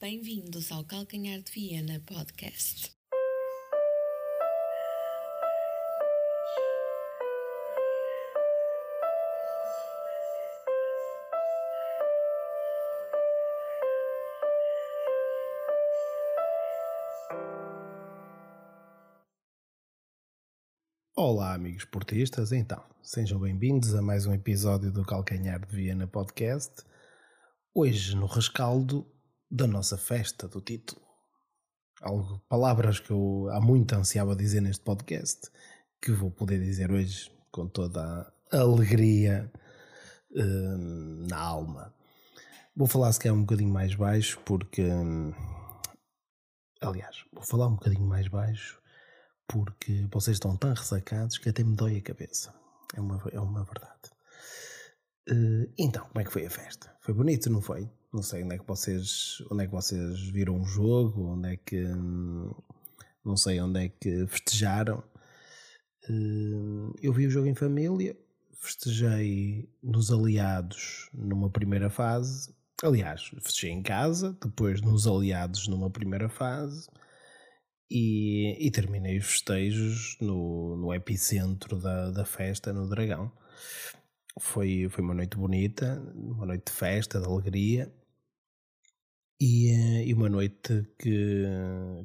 Bem-vindos 0.00 0.70
ao 0.70 0.84
Calcanhar 0.84 1.42
de 1.42 1.50
Viena 1.50 2.00
Podcast. 2.06 2.96
Olá, 21.16 21.54
amigos 21.54 21.84
portistas. 21.84 22.52
Então, 22.52 22.84
sejam 23.02 23.40
bem-vindos 23.40 23.96
a 23.96 24.00
mais 24.00 24.26
um 24.26 24.32
episódio 24.32 24.92
do 24.92 25.04
Calcanhar 25.04 25.66
de 25.66 25.74
Viena 25.74 26.06
Podcast. 26.06 26.84
Hoje, 27.74 28.14
no 28.14 28.26
rescaldo 28.26 29.04
da 29.50 29.66
nossa 29.66 29.96
festa 29.96 30.48
do 30.48 30.60
título. 30.60 31.00
Algo, 32.00 32.40
palavras 32.48 33.00
que 33.00 33.10
eu 33.10 33.48
há 33.50 33.60
muito 33.60 33.94
ansiava 33.94 34.36
dizer 34.36 34.60
neste 34.60 34.84
podcast, 34.84 35.50
que 36.00 36.12
vou 36.12 36.30
poder 36.30 36.60
dizer 36.60 36.92
hoje 36.92 37.30
com 37.50 37.66
toda 37.66 38.32
a 38.52 38.58
alegria 38.58 39.50
hum, 40.30 41.26
na 41.28 41.38
alma. 41.38 41.94
Vou 42.76 42.86
falar 42.86 43.12
se 43.12 43.18
calhar 43.18 43.36
um 43.36 43.40
bocadinho 43.42 43.72
mais 43.72 43.94
baixo, 43.94 44.40
porque. 44.44 44.82
Hum, 44.82 45.32
aliás, 46.80 47.24
vou 47.32 47.42
falar 47.42 47.66
um 47.66 47.74
bocadinho 47.74 48.06
mais 48.06 48.28
baixo 48.28 48.78
porque 49.48 50.06
vocês 50.12 50.36
estão 50.36 50.56
tão 50.56 50.74
ressacados 50.74 51.38
que 51.38 51.48
até 51.48 51.64
me 51.64 51.74
dói 51.74 51.96
a 51.96 52.02
cabeça. 52.02 52.54
É 52.94 53.00
uma, 53.00 53.20
é 53.32 53.40
uma 53.40 53.64
verdade. 53.64 54.10
Uh, 55.30 55.72
então, 55.78 56.06
como 56.06 56.20
é 56.20 56.24
que 56.24 56.32
foi 56.32 56.46
a 56.46 56.50
festa? 56.50 56.94
Foi 57.00 57.14
bonito, 57.14 57.50
não 57.50 57.60
foi? 57.60 57.90
Não 58.12 58.22
sei 58.22 58.42
onde 58.42 58.54
é 58.54 58.58
que 58.58 58.66
vocês, 58.66 59.42
onde 59.50 59.64
é 59.64 59.66
que 59.66 59.72
vocês 59.72 60.20
viram 60.30 60.60
o 60.60 60.64
jogo, 60.64 61.32
onde 61.32 61.52
é 61.52 61.56
que 61.56 61.82
não 63.24 63.36
sei 63.36 63.60
onde 63.60 63.84
é 63.84 63.88
que 63.88 64.26
festejaram. 64.26 65.02
Uh, 66.08 66.94
eu 67.02 67.12
vi 67.12 67.26
o 67.26 67.30
jogo 67.30 67.46
em 67.46 67.54
família, 67.54 68.16
festejei 68.58 69.68
nos 69.82 70.10
aliados 70.10 71.10
numa 71.12 71.50
primeira 71.50 71.90
fase. 71.90 72.54
Aliás, 72.82 73.24
festejei 73.42 73.72
em 73.72 73.82
casa, 73.82 74.36
depois 74.42 74.80
nos 74.80 75.06
aliados 75.06 75.68
numa 75.68 75.90
primeira 75.90 76.28
fase 76.28 76.88
e, 77.90 78.56
e 78.58 78.70
terminei 78.70 79.18
os 79.18 79.26
festejos 79.26 80.16
no, 80.20 80.76
no 80.76 80.94
epicentro 80.94 81.78
da, 81.78 82.10
da 82.10 82.24
festa, 82.24 82.72
no 82.72 82.88
Dragão. 82.88 83.30
Foi, 84.38 84.88
foi 84.88 85.04
uma 85.04 85.14
noite 85.14 85.36
bonita, 85.36 86.00
uma 86.14 86.46
noite 86.46 86.66
de 86.66 86.72
festa, 86.72 87.20
de 87.20 87.26
alegria 87.26 87.92
e, 89.40 89.68
eh, 89.70 90.06
e 90.06 90.14
uma 90.14 90.28
noite 90.28 90.86
que, 90.98 91.44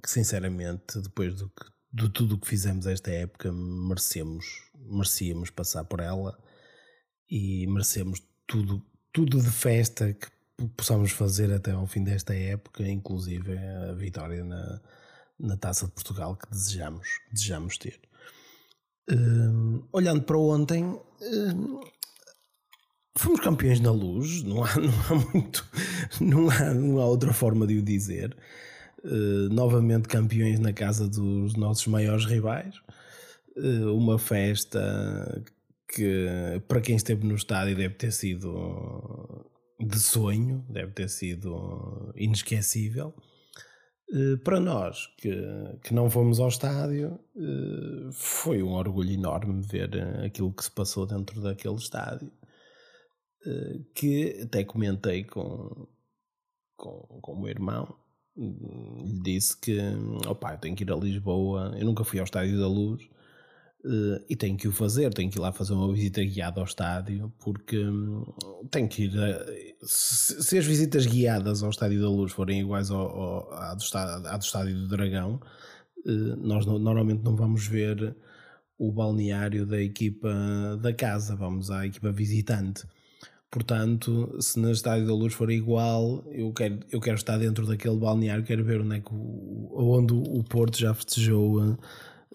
que 0.01 0.09
sinceramente, 0.09 0.99
depois 0.99 1.35
do 1.35 1.49
que, 1.49 1.65
de 1.91 2.09
tudo 2.09 2.35
o 2.35 2.39
que 2.39 2.47
fizemos 2.47 2.85
esta 2.85 3.11
época, 3.11 3.51
merecemos, 3.51 4.71
merecíamos 4.75 5.49
passar 5.49 5.83
por 5.85 5.99
ela 5.99 6.37
e 7.29 7.65
merecemos 7.67 8.21
tudo, 8.47 8.83
tudo 9.11 9.41
de 9.41 9.49
festa 9.49 10.13
que 10.13 10.27
possamos 10.77 11.11
fazer 11.11 11.51
até 11.51 11.71
ao 11.71 11.87
fim 11.87 12.03
desta 12.03 12.35
época, 12.35 12.87
inclusive 12.87 13.57
a 13.57 13.93
vitória 13.93 14.43
na, 14.43 14.81
na 15.39 15.57
Taça 15.57 15.87
de 15.87 15.91
Portugal 15.91 16.35
que 16.35 16.49
desejamos, 16.49 17.07
desejamos 17.31 17.77
ter. 17.77 17.99
Uh, 19.09 19.85
olhando 19.91 20.23
para 20.23 20.37
ontem, 20.37 20.85
uh, 20.85 21.91
fomos 23.16 23.39
campeões 23.39 23.80
na 23.80 23.92
luz, 23.92 24.44
não 24.44 24.64
há, 24.64 24.75
não 24.80 24.94
há 25.09 25.16
muito, 25.33 25.69
não 26.19 26.50
há, 26.50 26.73
não 26.73 27.00
há 27.00 27.06
outra 27.06 27.33
forma 27.33 27.67
de 27.67 27.78
o 27.78 27.81
dizer. 27.81 28.36
Uh, 29.03 29.50
novamente 29.53 30.08
campeões 30.08 30.59
na 30.59 30.72
casa 30.72 31.09
dos 31.09 31.56
nossos 31.56 31.88
maiores 31.88 32.25
rivais. 32.25 32.75
uma 33.94 34.17
festa 34.17 35.44
que 35.94 36.62
para 36.68 36.81
quem 36.81 36.96
esteve 36.96 37.28
no 37.28 37.35
estádio 37.35 37.75
deve 37.75 37.96
ter 37.96 38.12
sido 38.12 39.46
de 39.79 40.00
sonho, 40.00 40.66
deve 40.69 40.91
ter 40.94 41.09
sido 41.09 42.12
inesquecível. 42.16 43.13
Eh, 44.13 44.38
para 44.44 44.59
nós 44.59 45.07
que, 45.18 45.31
que 45.84 45.94
não 45.94 46.09
fomos 46.09 46.40
ao 46.40 46.47
estádio, 46.47 47.19
foi 48.13 48.62
um 48.63 48.73
orgulho 48.73 49.12
enorme 49.12 49.62
ver 49.62 49.90
aquilo 50.25 50.53
que 50.53 50.63
se 50.63 50.72
passou 50.72 51.06
dentro 51.06 51.41
daquele 51.41 51.75
estádio. 51.75 52.31
Que 53.93 54.41
até 54.43 54.63
comentei 54.63 55.23
com, 55.23 55.87
com, 56.77 57.19
com 57.21 57.33
o 57.33 57.39
meu 57.39 57.49
irmão, 57.49 57.95
lhe 58.37 59.19
disse 59.21 59.59
que 59.59 59.77
opa, 60.27 60.53
eu 60.53 60.57
tenho 60.59 60.75
que 60.75 60.83
ir 60.83 60.91
a 60.91 60.95
Lisboa, 60.95 61.75
eu 61.77 61.85
nunca 61.85 62.03
fui 62.03 62.19
ao 62.19 62.25
Estádio 62.25 62.59
da 62.59 62.67
Luz 62.67 63.07
Uh, 63.85 64.23
e 64.29 64.35
tenho 64.35 64.55
que 64.55 64.65
o 64.65 64.71
fazer, 64.71 65.13
tenho 65.13 65.29
que 65.29 65.37
ir 65.37 65.41
lá 65.41 65.51
fazer 65.51 65.73
uma 65.73 65.93
visita 65.93 66.23
guiada 66.23 66.61
ao 66.61 66.65
estádio, 66.65 67.33
porque 67.37 67.77
um, 67.77 68.23
tenho 68.71 68.87
que 68.87 69.03
ir. 69.03 69.19
A, 69.19 69.45
se, 69.81 70.41
se, 70.41 70.57
as 70.57 70.65
visitas 70.65 71.05
guiadas 71.05 71.61
ao 71.61 71.69
Estádio 71.69 72.01
da 72.01 72.09
Luz 72.09 72.31
forem 72.31 72.61
iguais 72.61 72.89
ao, 72.89 73.01
ao, 73.01 73.53
à, 73.53 73.75
do 73.75 73.81
estádio, 73.81 74.27
à 74.29 74.37
do 74.37 74.41
Estádio 74.41 74.75
do 74.75 74.87
Dragão, 74.87 75.41
uh, 76.05 76.35
nós 76.37 76.65
no, 76.65 76.79
normalmente 76.79 77.23
não 77.25 77.35
vamos 77.35 77.67
ver 77.67 78.15
o 78.77 78.89
balneário 78.89 79.65
da 79.65 79.81
equipa 79.81 80.31
da 80.81 80.93
casa, 80.93 81.35
vamos 81.35 81.69
à 81.69 81.85
equipa 81.85 82.09
visitante. 82.09 82.87
Portanto, 83.53 84.36
se 84.41 84.59
no 84.59 84.72
Estádio 84.72 85.06
da 85.06 85.14
Luz 85.14 85.36
for 85.36 85.52
igual, 85.52 86.24
eu 86.31 86.52
quero, 86.52 86.80
eu 86.91 87.00
quero 87.00 87.18
estar 87.18 87.38
dentro 87.38 87.68
daquele 87.68 87.97
balneário, 87.97 88.44
quero 88.44 88.64
ver 88.64 88.81
onde 88.81 88.96
é 88.96 89.00
que 89.00 89.14
o, 89.14 89.69
onde 89.96 90.12
o 90.12 90.44
Porto 90.44 90.80
já 90.80 90.91
festejou. 90.91 91.78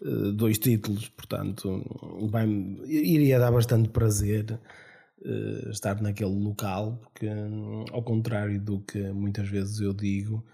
Uh, 0.00 0.30
dois 0.32 0.58
títulos, 0.60 1.08
portanto 1.08 1.82
vai, 2.30 2.46
iria 2.86 3.36
dar 3.40 3.50
bastante 3.50 3.88
prazer 3.88 4.60
uh, 5.22 5.70
estar 5.70 6.00
naquele 6.00 6.30
local, 6.30 7.00
porque 7.02 7.26
ao 7.90 8.00
contrário 8.04 8.60
do 8.60 8.78
que 8.78 9.10
muitas 9.10 9.48
vezes 9.48 9.80
eu 9.80 9.92
digo, 9.92 10.46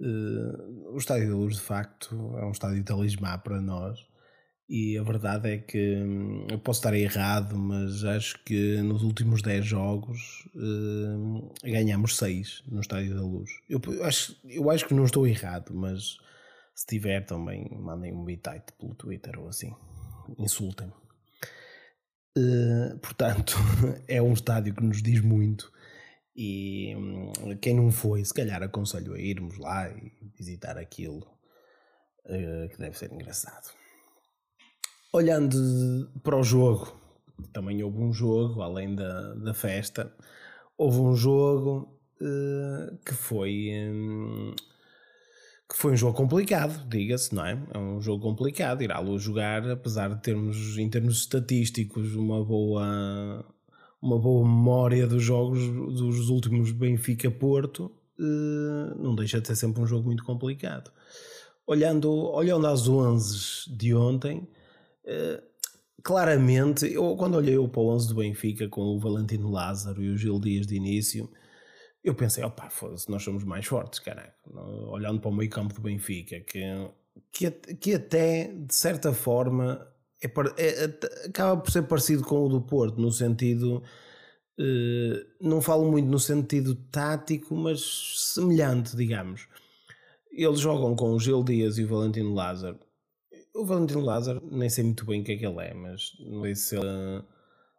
uh, 0.00 0.92
o 0.92 0.98
Estádio 0.98 1.28
da 1.28 1.36
Luz 1.36 1.54
de 1.54 1.60
facto 1.60 2.36
é 2.38 2.44
um 2.44 2.50
estádio 2.50 2.82
talismã 2.82 3.38
para 3.38 3.60
nós. 3.60 4.04
E 4.68 4.98
a 4.98 5.02
verdade 5.02 5.48
é 5.48 5.58
que 5.58 5.96
hum, 5.96 6.46
eu 6.50 6.58
posso 6.58 6.80
estar 6.80 6.92
errado, 6.94 7.56
mas 7.56 8.04
acho 8.04 8.38
que 8.44 8.76
nos 8.82 9.02
últimos 9.02 9.40
10 9.40 9.64
jogos 9.64 10.46
uh, 10.54 11.54
ganhamos 11.64 12.18
6 12.18 12.64
no 12.68 12.80
Estádio 12.80 13.14
da 13.14 13.22
Luz. 13.22 13.50
Eu, 13.68 13.80
acho, 14.04 14.38
eu 14.44 14.70
acho 14.70 14.86
que 14.86 14.92
não 14.92 15.04
estou 15.04 15.26
errado, 15.26 15.72
mas 15.74 16.18
se 16.74 16.86
tiver 16.86 17.24
também, 17.24 17.66
mandem 17.80 18.12
um 18.12 18.24
bitite 18.24 18.74
pelo 18.78 18.94
Twitter 18.94 19.38
ou 19.40 19.48
assim. 19.48 19.74
Insultem-me. 20.38 20.92
Uh, 22.36 22.98
portanto, 22.98 23.56
é 24.06 24.20
um 24.20 24.34
estádio 24.34 24.74
que 24.74 24.84
nos 24.84 25.02
diz 25.02 25.22
muito. 25.22 25.72
E 26.36 26.94
hum, 26.94 27.32
quem 27.62 27.74
não 27.74 27.90
foi, 27.90 28.22
se 28.22 28.34
calhar 28.34 28.62
aconselho 28.62 29.14
a 29.14 29.18
irmos 29.18 29.56
lá 29.56 29.88
e 29.88 30.12
visitar 30.36 30.76
aquilo, 30.76 31.26
uh, 32.26 32.68
que 32.68 32.78
deve 32.78 32.98
ser 32.98 33.10
engraçado. 33.10 33.77
Olhando 35.18 36.08
para 36.22 36.36
o 36.36 36.44
jogo, 36.44 36.96
também 37.52 37.82
houve 37.82 37.98
um 37.98 38.12
jogo, 38.12 38.62
além 38.62 38.94
da, 38.94 39.34
da 39.34 39.52
festa, 39.52 40.14
houve 40.76 41.00
um 41.00 41.16
jogo 41.16 41.92
uh, 42.20 42.96
que 43.04 43.12
foi. 43.14 43.68
Um, 43.90 44.54
que 45.68 45.76
foi 45.76 45.94
um 45.94 45.96
jogo 45.96 46.16
complicado, 46.16 46.88
diga-se, 46.88 47.34
não 47.34 47.44
é? 47.44 47.58
É 47.74 47.78
um 47.78 48.00
jogo 48.00 48.22
complicado 48.22 48.80
ir 48.80 48.92
à 48.92 49.00
luz 49.00 49.20
jogar, 49.20 49.68
apesar 49.68 50.14
de 50.14 50.22
termos, 50.22 50.78
em 50.78 50.88
termos 50.88 51.18
estatísticos, 51.18 52.14
uma 52.14 52.44
boa, 52.44 53.44
uma 54.00 54.20
boa 54.20 54.46
memória 54.46 55.04
dos 55.04 55.24
jogos 55.24 55.58
dos 55.98 56.28
últimos 56.28 56.70
Benfica-Porto, 56.70 57.90
eh, 58.20 58.94
não 58.96 59.16
deixa 59.16 59.40
de 59.40 59.48
ser 59.48 59.56
sempre 59.56 59.82
um 59.82 59.86
jogo 59.86 60.06
muito 60.06 60.24
complicado. 60.24 60.92
Olhando, 61.66 62.08
olhando 62.08 62.68
às 62.68 62.86
11 62.86 63.68
de 63.68 63.92
ontem, 63.92 64.48
eh, 64.54 64.57
claramente, 66.02 66.92
eu 66.92 67.16
quando 67.16 67.36
olhei 67.36 67.56
para 67.68 67.80
o 67.80 67.88
11 67.88 68.08
do 68.08 68.14
Benfica 68.16 68.68
com 68.68 68.82
o 68.82 68.98
Valentino 68.98 69.50
Lázaro 69.50 70.02
e 70.02 70.10
o 70.10 70.16
Gil 70.16 70.38
Dias 70.40 70.66
de 70.66 70.76
início, 70.76 71.30
eu 72.02 72.14
pensei, 72.14 72.44
opá, 72.44 72.70
nós 73.08 73.22
somos 73.22 73.44
mais 73.44 73.66
fortes, 73.66 73.98
caraca. 73.98 74.34
Olhando 74.90 75.20
para 75.20 75.30
o 75.30 75.34
meio 75.34 75.50
campo 75.50 75.74
do 75.74 75.80
Benfica, 75.80 76.40
que, 76.40 76.62
que, 77.32 77.50
que 77.50 77.94
até, 77.94 78.52
de 78.52 78.74
certa 78.74 79.12
forma, 79.12 79.86
é, 80.22 80.26
é, 80.56 80.84
é, 80.84 81.26
acaba 81.28 81.60
por 81.60 81.70
ser 81.70 81.82
parecido 81.82 82.24
com 82.24 82.46
o 82.46 82.48
do 82.48 82.60
Porto, 82.60 83.00
no 83.00 83.10
sentido. 83.12 83.82
Uh, 84.58 85.24
não 85.40 85.60
falo 85.62 85.88
muito 85.88 86.08
no 86.08 86.18
sentido 86.18 86.74
tático, 86.74 87.54
mas 87.54 87.80
semelhante, 88.34 88.96
digamos. 88.96 89.46
Eles 90.32 90.60
jogam 90.60 90.96
com 90.96 91.12
o 91.12 91.20
Gil 91.20 91.44
Dias 91.44 91.78
e 91.78 91.84
o 91.84 91.88
Valentino 91.88 92.34
Lázaro. 92.34 92.78
O 93.58 93.64
Valentino 93.64 94.00
Lázaro, 94.00 94.40
nem 94.52 94.68
sei 94.68 94.84
muito 94.84 95.04
bem 95.04 95.20
o 95.20 95.24
que 95.24 95.32
é 95.32 95.36
que 95.36 95.44
ele 95.44 95.60
é, 95.60 95.74
mas 95.74 96.12
não 96.20 96.42
sei 96.42 96.54
se 96.54 96.76
ele 96.76 97.24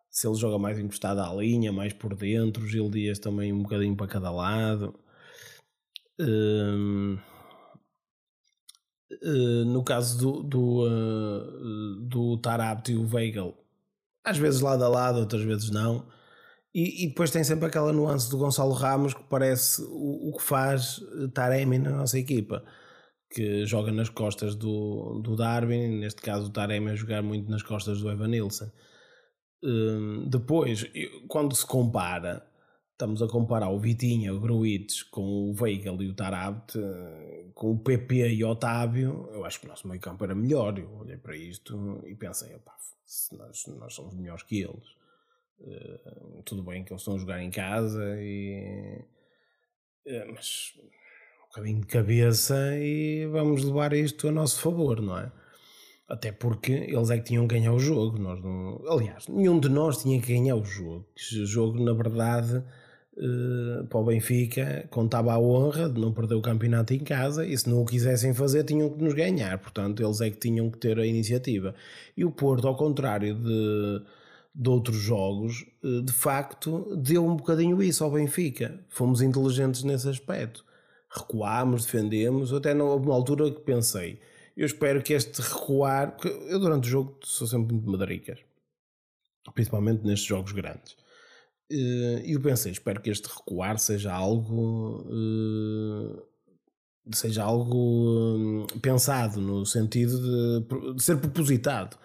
se 0.09 0.27
ele 0.27 0.35
joga 0.35 0.57
mais 0.57 0.77
encostado 0.77 1.19
à 1.21 1.33
linha, 1.33 1.71
mais 1.71 1.93
por 1.93 2.15
dentro, 2.15 2.67
Gil 2.67 2.89
Dias 2.89 3.17
também 3.19 3.53
um 3.53 3.61
bocadinho 3.63 3.95
para 3.95 4.07
cada 4.07 4.29
lado. 4.29 4.99
Uh, 6.19 7.17
uh, 9.23 9.65
no 9.65 9.81
caso 9.83 10.17
do, 10.17 10.43
do, 10.43 10.85
uh, 10.85 12.01
do 12.01 12.37
Tarabt 12.39 12.91
e 12.91 12.97
o 12.97 13.07
Weigel, 13.13 13.55
às 14.23 14.37
vezes 14.37 14.59
lado 14.59 14.83
a 14.83 14.89
lado, 14.89 15.19
outras 15.19 15.43
vezes 15.43 15.69
não. 15.69 16.05
E, 16.73 17.05
e, 17.05 17.07
depois 17.07 17.31
tem 17.31 17.43
sempre 17.43 17.67
aquela 17.67 17.93
nuance 17.93 18.29
do 18.29 18.37
Gonçalo 18.37 18.73
Ramos 18.73 19.13
que 19.13 19.23
parece 19.23 19.81
o, 19.83 20.29
o 20.29 20.37
que 20.37 20.43
faz 20.43 20.99
Taremi 21.33 21.79
na 21.79 21.91
nossa 21.91 22.19
equipa, 22.19 22.65
que 23.29 23.65
joga 23.65 23.91
nas 23.91 24.09
costas 24.09 24.55
do, 24.55 25.19
do 25.19 25.35
Darwin, 25.35 25.99
neste 25.99 26.21
caso 26.21 26.47
o 26.47 26.49
Taremi 26.49 26.91
a 26.91 26.95
jogar 26.95 27.21
muito 27.21 27.49
nas 27.49 27.63
costas 27.63 28.01
do 28.01 28.09
Evan 28.09 28.29
Nilsson. 28.29 28.71
Um, 29.63 30.27
depois, 30.27 30.89
quando 31.27 31.55
se 31.55 31.65
compara, 31.65 32.45
estamos 32.91 33.21
a 33.21 33.27
comparar 33.27 33.69
o 33.69 33.79
Vitinha, 33.79 34.33
o 34.33 34.39
Gruites 34.39 35.03
com 35.03 35.21
o 35.21 35.55
Weigel 35.61 36.01
e 36.01 36.09
o 36.09 36.13
Tarabt, 36.13 36.73
com 37.53 37.71
o 37.71 37.79
PP 37.79 38.33
e 38.33 38.43
o 38.43 38.49
Otávio, 38.49 39.29
eu 39.31 39.45
acho 39.45 39.59
que 39.59 39.65
o 39.65 39.69
nosso 39.69 39.87
meio 39.87 40.01
campo 40.01 40.23
era 40.23 40.33
melhor. 40.33 40.77
Eu 40.77 40.91
olhei 40.97 41.17
para 41.17 41.35
isto 41.35 42.01
e 42.07 42.15
pensei, 42.15 42.55
opá, 42.55 42.75
nós, 43.37 43.65
nós 43.67 43.93
somos 43.93 44.15
melhores 44.15 44.43
que 44.43 44.61
eles 44.61 44.99
Uh, 45.59 46.41
tudo 46.43 46.63
bem 46.63 46.85
que 46.85 46.93
eles 46.93 47.01
estão 47.01 47.15
a 47.15 47.19
jogar 47.19 47.43
em 47.43 47.51
casa, 47.51 48.15
e, 48.17 49.03
uh, 50.07 50.33
mas 50.33 50.73
bocadinho 51.49 51.81
de 51.81 51.87
cabeça 51.87 52.55
e 52.77 53.27
vamos 53.31 53.63
levar 53.63 53.93
isto 53.93 54.27
a 54.27 54.31
nosso 54.31 54.61
favor, 54.61 55.01
não 55.01 55.17
é? 55.17 55.31
Até 56.07 56.31
porque 56.31 56.71
eles 56.71 57.09
é 57.09 57.17
que 57.17 57.25
tinham 57.25 57.47
que 57.47 57.55
ganhar 57.55 57.73
o 57.73 57.79
jogo. 57.79 58.17
Nós 58.17 58.41
não... 58.41 58.81
Aliás, 58.87 59.27
nenhum 59.27 59.59
de 59.59 59.69
nós 59.69 59.97
tinha 59.97 60.19
que 60.19 60.33
ganhar 60.33 60.55
o 60.55 60.63
jogo. 60.63 61.05
O 61.15 61.45
jogo, 61.45 61.83
na 61.83 61.93
verdade, 61.93 62.57
uh, 62.57 63.85
para 63.87 63.99
o 63.99 64.05
Benfica, 64.05 64.87
contava 64.89 65.33
a 65.33 65.39
honra 65.39 65.87
de 65.87 66.01
não 66.01 66.11
perder 66.11 66.35
o 66.35 66.41
campeonato 66.41 66.93
em 66.93 66.99
casa 66.99 67.45
e 67.45 67.55
se 67.55 67.69
não 67.69 67.81
o 67.81 67.85
quisessem 67.85 68.33
fazer, 68.33 68.63
tinham 68.63 68.89
que 68.89 69.03
nos 69.03 69.13
ganhar. 69.13 69.57
Portanto, 69.59 70.01
eles 70.01 70.21
é 70.21 70.31
que 70.31 70.37
tinham 70.37 70.71
que 70.71 70.79
ter 70.79 70.97
a 70.97 71.05
iniciativa. 71.05 71.75
E 72.17 72.25
o 72.25 72.31
Porto, 72.31 72.67
ao 72.67 72.75
contrário 72.75 73.35
de 73.35 74.01
de 74.53 74.69
outros 74.69 74.97
jogos, 74.97 75.65
eh, 75.83 76.01
de 76.01 76.11
facto, 76.11 76.95
deu 76.97 77.25
um 77.25 77.35
bocadinho 77.35 77.81
isso 77.81 78.03
ao 78.03 78.11
Benfica. 78.11 78.79
Fomos 78.89 79.21
inteligentes 79.21 79.83
nesse 79.83 80.09
aspecto. 80.09 80.65
Recuámos, 81.11 81.85
defendemos. 81.85 82.53
Até 82.53 82.73
numa 82.73 83.13
altura 83.13 83.49
que 83.51 83.61
pensei, 83.61 84.19
eu 84.55 84.65
espero 84.65 85.01
que 85.01 85.13
este 85.13 85.41
recuar. 85.41 86.17
Eu, 86.47 86.59
durante 86.59 86.87
o 86.87 86.91
jogo, 86.91 87.19
sou 87.23 87.47
sempre 87.47 87.73
muito 87.73 87.89
madricas, 87.89 88.39
principalmente 89.53 90.05
nestes 90.05 90.27
jogos 90.27 90.51
grandes. 90.51 90.95
Eh, 91.71 92.23
e 92.25 92.33
eu 92.33 92.41
pensei, 92.41 92.71
espero 92.71 93.01
que 93.01 93.09
este 93.09 93.27
recuar 93.27 93.79
seja 93.79 94.13
algo. 94.13 95.05
Eh, 95.09 96.23
seja 97.11 97.43
algo 97.43 98.35
hum, 98.37 98.67
pensado, 98.81 99.41
no 99.41 99.65
sentido 99.65 100.61
de, 100.61 100.93
de 100.93 101.03
ser 101.03 101.17
propositado 101.17 101.97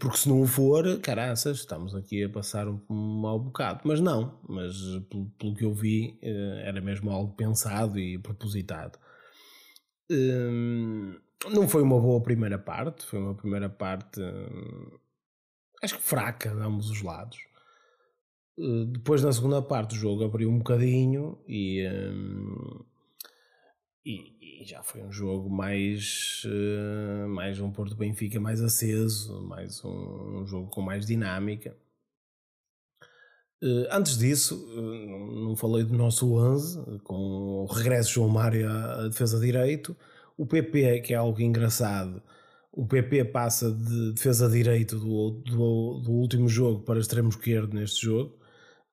porque 0.00 0.18
se 0.18 0.28
não 0.28 0.46
for, 0.46 1.00
caraças, 1.00 1.58
estamos 1.58 1.94
aqui 1.94 2.24
a 2.24 2.28
passar 2.28 2.68
um 2.68 3.20
mau 3.20 3.38
bocado. 3.38 3.80
Mas 3.84 4.00
não, 4.00 4.38
mas 4.48 4.74
pelo, 5.10 5.26
pelo 5.38 5.54
que 5.54 5.64
eu 5.64 5.74
vi, 5.74 6.18
eh, 6.22 6.62
era 6.64 6.80
mesmo 6.80 7.10
algo 7.10 7.34
pensado 7.34 7.98
e 7.98 8.18
propositado. 8.18 8.98
Hum, 10.10 11.18
não 11.50 11.68
foi 11.68 11.82
uma 11.82 12.00
boa 12.00 12.22
primeira 12.22 12.58
parte, 12.58 13.04
foi 13.04 13.18
uma 13.18 13.34
primeira 13.34 13.68
parte, 13.68 14.20
hum, 14.20 14.98
acho 15.82 15.96
que 15.96 16.02
fraca 16.02 16.50
de 16.54 16.60
ambos 16.62 16.90
os 16.90 17.02
lados. 17.02 17.38
Eh, 18.58 18.84
depois, 18.88 19.22
na 19.22 19.32
segunda 19.32 19.60
parte, 19.62 19.94
o 19.96 19.98
jogo 19.98 20.24
abriu 20.24 20.50
um 20.50 20.58
bocadinho 20.58 21.38
e. 21.48 21.86
Hum, 21.88 22.84
e, 24.04 24.35
e, 24.60 24.64
já 24.64 24.82
foi 24.82 25.02
um 25.02 25.12
jogo 25.12 25.48
mais, 25.50 26.42
uh, 26.44 27.28
mais 27.28 27.60
um 27.60 27.70
Porto 27.70 27.96
Benfica 27.96 28.40
mais 28.40 28.62
aceso, 28.62 29.42
mais 29.42 29.84
um, 29.84 30.40
um 30.40 30.46
jogo 30.46 30.70
com 30.70 30.80
mais 30.80 31.06
dinâmica. 31.06 31.76
Uh, 33.62 33.86
antes 33.90 34.18
disso, 34.18 34.56
uh, 34.74 35.44
não 35.44 35.56
falei 35.56 35.84
do 35.84 35.96
nosso 35.96 36.34
11, 36.34 37.00
com 37.00 37.14
o 37.14 37.66
regresso 37.66 38.08
de 38.08 38.14
João 38.16 38.28
Mário 38.28 38.68
à, 38.68 39.08
defesa 39.08 39.38
de 39.38 39.46
direito. 39.46 39.96
O 40.36 40.46
PP, 40.46 41.00
que 41.00 41.14
é 41.14 41.16
algo 41.16 41.40
engraçado, 41.40 42.22
o 42.72 42.86
PP 42.86 43.26
passa 43.26 43.72
de 43.72 44.12
defesa 44.12 44.48
de 44.48 44.54
direito 44.54 44.98
do, 44.98 45.30
do, 45.30 46.00
do 46.00 46.12
último 46.12 46.48
jogo 46.48 46.82
para 46.82 47.00
extremo 47.00 47.30
esquerdo 47.30 47.74
neste 47.74 48.04
jogo. 48.04 48.38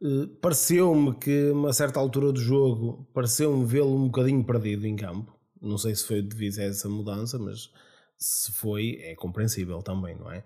Eh, 0.03 0.27
pareceu-me 0.41 1.15
que, 1.15 1.49
a 1.49 1.53
uma 1.53 1.71
certa 1.73 1.99
altura 1.99 2.31
do 2.33 2.39
jogo, 2.39 3.07
pareceu-me 3.13 3.65
vê-lo 3.65 3.95
um 3.95 4.05
bocadinho 4.07 4.43
perdido 4.43 4.85
em 4.85 4.95
campo. 4.95 5.32
Não 5.63 5.77
sei 5.77 5.95
se 5.95 6.05
foi 6.05 6.21
devido 6.21 6.59
a 6.59 6.63
essa 6.63 6.89
mudança, 6.89 7.39
mas 7.39 7.71
se 8.17 8.51
foi, 8.51 8.99
é 9.01 9.15
compreensível 9.15 9.81
também, 9.81 10.15
não 10.15 10.31
é? 10.31 10.43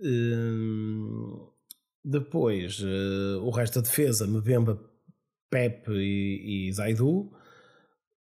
Uh, 0.00 1.52
depois, 2.04 2.80
uh, 2.80 3.40
o 3.42 3.50
resto 3.50 3.80
da 3.80 3.88
defesa, 3.88 4.26
Mbemba, 4.26 4.80
Pepe 5.48 5.92
e, 5.92 6.68
e 6.68 6.72
Zaidu. 6.72 7.30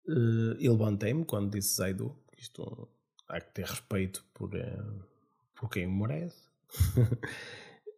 Uh, 0.08 0.56
e 0.60 0.70
levantei-me 0.70 1.26
quando 1.26 1.52
disse 1.52 1.78
Zaidu, 1.78 2.16
isto 2.38 2.88
há 3.28 3.42
que 3.42 3.54
ter 3.56 3.66
respeito 3.66 4.24
por, 4.34 4.52
por 5.56 5.70
quem 5.70 5.88
merece. 5.88 6.38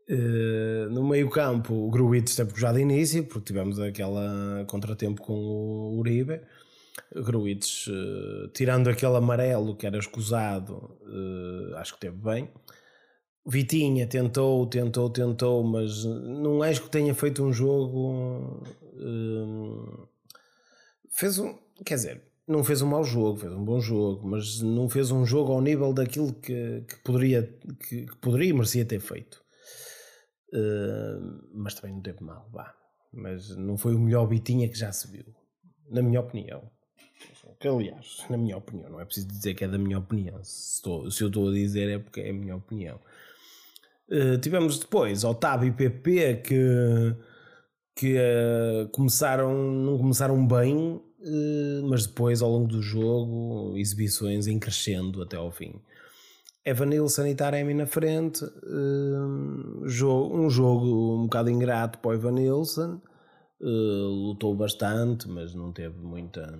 Uh, 0.10 0.90
no 0.90 1.08
meio 1.08 1.30
campo, 1.30 1.74
o 1.74 1.92
Gruitch 1.92 2.30
esteve 2.30 2.58
já 2.60 2.72
de 2.72 2.80
início, 2.80 3.26
porque 3.26 3.48
tivemos 3.48 3.78
aquela 3.80 4.66
contratempo 4.68 5.22
com 5.22 5.34
o 5.34 5.98
Uribe. 6.00 6.42
O 7.16 7.24
Gruitch, 7.24 7.88
uh, 7.88 8.48
tirando 8.50 8.90
aquele 8.90 9.16
amarelo 9.16 9.76
que 9.76 9.86
era 9.86 9.98
escusado, 9.98 10.98
uh, 11.02 11.76
acho 11.76 11.94
que 11.94 12.00
teve 12.00 12.18
bem. 12.18 12.52
Vitinha 13.46 14.06
tentou, 14.08 14.68
tentou, 14.68 15.10
tentou, 15.10 15.64
mas 15.64 16.04
não 16.04 16.62
acho 16.62 16.82
que 16.84 16.90
tenha 16.90 17.14
feito 17.16 17.44
um 17.44 17.54
jogo. 17.54 18.62
fez 21.10 21.40
um. 21.40 21.58
Quer 21.86 21.96
dizer, 21.96 22.28
não 22.48 22.64
fez 22.64 22.82
um 22.82 22.88
mau 22.88 23.04
jogo, 23.04 23.40
fez 23.40 23.52
um 23.52 23.64
bom 23.64 23.80
jogo, 23.80 24.26
mas 24.28 24.62
não 24.62 24.88
fez 24.88 25.12
um 25.12 25.26
jogo 25.26 25.52
ao 25.52 25.62
nível 25.62 25.94
daquilo 25.94 26.34
que, 26.34 26.82
que 26.88 26.96
poderia, 27.04 27.44
que, 27.88 28.06
que 28.06 28.16
poderia 28.18 28.50
e 28.50 28.54
merecia 28.54 28.86
ter 28.86 29.00
feito. 29.00 29.44
Uh, 30.54 31.50
mas 31.54 31.74
também 31.74 31.94
não 31.94 32.02
teve 32.02 32.24
mal, 32.24 32.50
vá. 32.52 32.74
Mas 33.12 33.56
não 33.58 33.78
foi 33.78 33.96
o 33.96 34.00
melhor 34.00 34.28
Bitinha 34.28 34.70
que 34.70 34.78
já 34.78 34.92
se 34.92 35.12
viu, 35.12 35.26
na 35.90 36.02
minha 36.02 36.22
opinião. 36.22 36.72
Que, 37.60 37.68
aliás, 37.68 38.24
na 38.30 38.38
minha 38.38 38.58
opinião, 38.58 38.90
não 38.92 39.00
é 39.00 39.06
preciso 39.06 39.28
dizer 39.28 39.56
que 39.56 39.64
é 39.64 39.68
da 39.68 39.78
minha 39.78 39.98
opinião. 39.98 40.44
Se, 40.44 40.76
estou, 40.76 41.10
se 41.10 41.24
eu 41.24 41.28
estou 41.28 41.50
a 41.50 41.54
dizer 41.54 41.90
é 41.90 42.00
porque 42.00 42.22
é 42.22 42.30
a 42.30 42.34
minha 42.34 42.56
opinião. 42.56 43.00
Uh, 44.10 44.38
tivemos 44.38 44.78
depois 44.80 45.24
Otávio 45.24 45.70
e 45.70 45.72
PP 45.72 46.36
que, 46.38 47.16
que 47.96 48.16
uh, 48.16 48.88
começaram, 48.90 49.54
não 49.54 49.98
começaram 49.98 50.46
bem, 50.46 51.02
mas 51.90 52.06
depois 52.06 52.42
ao 52.42 52.50
longo 52.50 52.68
do 52.68 52.82
jogo, 52.82 53.76
exibições 53.76 54.48
em 54.48 54.60
crescendo 54.60 55.22
até 55.22 55.36
ao 55.36 55.52
fim. 55.52 55.74
Evanilson 56.68 57.28
e 57.28 57.34
Taremi 57.34 57.74
na 57.74 57.86
frente, 57.86 58.44
uh, 58.44 59.86
um 59.86 60.50
jogo 60.50 61.16
um 61.16 61.24
bocado 61.24 61.50
ingrato 61.50 61.98
para 62.00 62.12
o 62.12 62.14
Evanilson, 62.14 63.02
uh, 63.62 64.28
lutou 64.28 64.54
bastante, 64.54 65.30
mas 65.30 65.54
não 65.54 65.72
teve 65.72 65.98
muita 65.98 66.60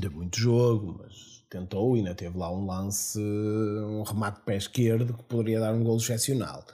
teve 0.00 0.14
muito 0.14 0.38
jogo, 0.38 0.98
mas 0.98 1.44
tentou 1.50 1.96
e 1.96 2.00
ainda 2.00 2.14
teve 2.14 2.36
lá 2.36 2.50
um 2.50 2.66
lance, 2.66 3.18
um 3.20 4.02
remate 4.02 4.38
de 4.38 4.44
pé 4.44 4.56
esquerdo 4.56 5.14
que 5.14 5.22
poderia 5.24 5.60
dar 5.60 5.74
um 5.74 5.84
gol 5.84 5.96
excepcional. 5.96 6.64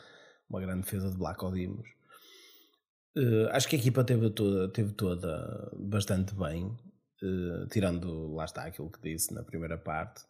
Uma 0.48 0.60
grande 0.60 0.82
defesa 0.82 1.10
de 1.10 1.16
Black 1.16 1.44
Odimos. 1.44 1.88
Uh, 3.16 3.48
acho 3.50 3.68
que 3.68 3.76
a 3.76 3.78
equipa 3.78 4.04
teve 4.04 4.30
toda, 4.30 4.72
teve 4.72 4.92
toda 4.92 5.70
bastante 5.76 6.34
bem, 6.34 6.66
uh, 6.66 7.66
tirando 7.70 8.32
lá 8.34 8.44
está 8.44 8.62
aquilo 8.64 8.90
que 8.90 9.00
disse 9.02 9.34
na 9.34 9.42
primeira 9.42 9.76
parte. 9.76 10.22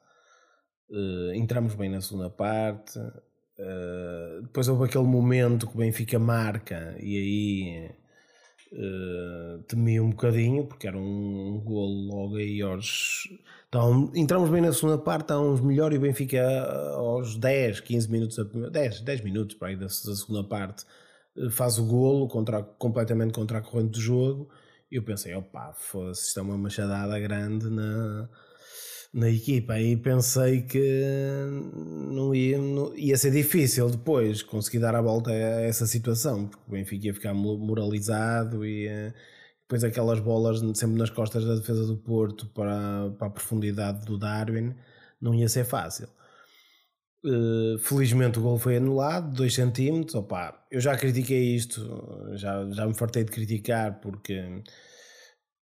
Uh, 0.90 1.34
entramos 1.34 1.74
bem 1.74 1.90
na 1.90 2.00
segunda 2.00 2.30
parte. 2.30 2.98
Depois 4.42 4.68
houve 4.68 4.84
aquele 4.84 5.04
momento 5.04 5.66
que 5.66 5.74
o 5.74 5.78
Benfica 5.78 6.16
marca 6.16 6.96
e 7.00 7.16
aí 7.16 7.90
uh, 8.72 9.62
temi 9.64 10.00
um 10.00 10.10
bocadinho 10.10 10.66
porque 10.66 10.86
era 10.86 10.98
um, 10.98 11.60
golo 11.64 12.06
logo 12.06 12.36
aí 12.36 12.60
aos. 12.62 13.28
Então, 13.68 14.10
entramos 14.14 14.50
bem 14.50 14.62
na 14.62 14.72
segunda 14.72 14.98
parte, 14.98 15.22
estávamos 15.22 15.60
melhor 15.60 15.92
e 15.92 15.98
o 15.98 16.00
Benfica 16.00 16.42
aos 16.94 17.36
10, 17.36 17.80
15 17.80 18.10
minutos, 18.10 18.36
10, 18.72 19.00
10 19.00 19.20
minutos 19.22 19.56
para 19.56 19.68
aí 19.68 19.76
da, 19.76 19.86
da 19.86 19.90
segunda 19.90 20.44
parte 20.44 20.84
faz 21.50 21.78
o 21.78 21.84
golo 21.86 22.28
contra, 22.28 22.62
completamente 22.62 23.32
contra 23.32 23.58
a 23.58 23.62
corrente 23.62 23.92
do 23.92 24.00
jogo. 24.00 24.48
E 24.90 24.96
eu 24.96 25.02
pensei, 25.02 25.34
opa, 25.34 25.72
foda-se, 25.74 26.28
isto 26.28 26.40
é 26.40 26.42
uma 26.42 26.56
machadada 26.56 27.18
grande 27.20 27.68
na, 27.68 28.28
na 29.12 29.28
equipa 29.30 29.80
e 29.80 29.96
pensei 29.96 30.62
que 30.62 30.80
não 32.10 32.34
ia, 32.34 32.58
não, 32.58 32.94
ia 32.96 33.16
ser 33.16 33.30
difícil 33.30 33.88
depois 33.90 34.42
conseguir 34.42 34.80
dar 34.80 34.94
a 34.94 35.00
volta 35.00 35.30
a 35.30 35.62
essa 35.62 35.86
situação, 35.86 36.46
porque 36.46 36.64
o 36.68 36.72
Benfica 36.72 37.06
ia 37.06 37.14
ficar 37.14 37.34
moralizado 37.34 38.64
e 38.66 38.88
depois 39.62 39.84
aquelas 39.84 40.20
bolas 40.20 40.60
sempre 40.78 40.98
nas 40.98 41.10
costas 41.10 41.44
da 41.44 41.54
defesa 41.54 41.86
do 41.86 41.96
Porto 41.96 42.46
para, 42.48 43.10
para 43.18 43.28
a 43.28 43.30
profundidade 43.30 44.04
do 44.06 44.18
Darwin, 44.18 44.74
não 45.20 45.34
ia 45.34 45.48
ser 45.48 45.64
fácil. 45.64 46.08
Uh, 47.24 47.76
felizmente 47.80 48.38
o 48.38 48.42
gol 48.42 48.58
foi 48.58 48.76
anulado, 48.76 49.34
2 49.34 49.52
centímetros. 49.52 50.14
Opa, 50.14 50.64
eu 50.70 50.80
já 50.80 50.96
critiquei 50.96 51.54
isto, 51.54 51.82
já, 52.34 52.70
já 52.70 52.86
me 52.86 52.94
fartei 52.94 53.24
de 53.24 53.32
criticar 53.32 54.00
porque 54.00 54.62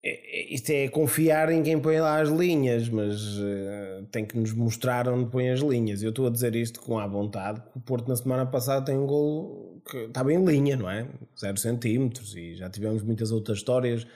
isto 0.03 0.71
é 0.71 0.87
confiar 0.87 1.51
em 1.51 1.61
quem 1.61 1.79
põe 1.79 1.99
lá 1.99 2.19
as 2.19 2.29
linhas, 2.29 2.89
mas 2.89 3.37
uh, 3.37 4.03
tem 4.11 4.25
que 4.25 4.35
nos 4.35 4.51
mostrar 4.51 5.07
onde 5.07 5.29
põe 5.29 5.49
as 5.51 5.59
linhas. 5.59 6.01
Eu 6.01 6.09
estou 6.09 6.25
a 6.25 6.29
dizer 6.31 6.55
isto 6.55 6.81
com 6.81 6.97
a 6.97 7.05
vontade, 7.05 7.61
o 7.75 7.79
Porto 7.79 8.07
na 8.07 8.15
semana 8.15 8.45
passada 8.45 8.83
tem 8.83 8.97
um 8.97 9.05
gol 9.05 9.81
que 9.87 9.97
estava 9.97 10.33
em 10.33 10.43
linha, 10.43 10.75
não 10.75 10.89
é? 10.89 11.07
0 11.39 11.57
centímetros 11.57 12.35
e 12.35 12.55
já 12.55 12.69
tivemos 12.69 13.03
muitas 13.03 13.31
outras 13.31 13.59
histórias. 13.59 14.07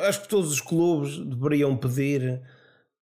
Acho 0.00 0.22
que 0.22 0.28
todos 0.28 0.50
os 0.50 0.60
clubes 0.60 1.18
deveriam 1.18 1.76
pedir, 1.76 2.40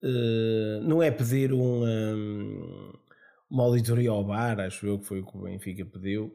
uh, 0.03 0.83
não 0.83 1.01
é 1.01 1.09
pedir 1.09 1.51
um, 1.51 1.83
um, 1.83 2.93
uma 3.49 3.63
auditoria 3.63 4.11
ao 4.11 4.23
bar, 4.23 4.59
acho 4.59 4.85
eu 4.85 4.99
que 4.99 5.05
foi 5.05 5.21
o 5.21 5.25
que 5.25 5.35
o 5.35 5.41
Benfica 5.41 5.83
pediu, 5.83 6.31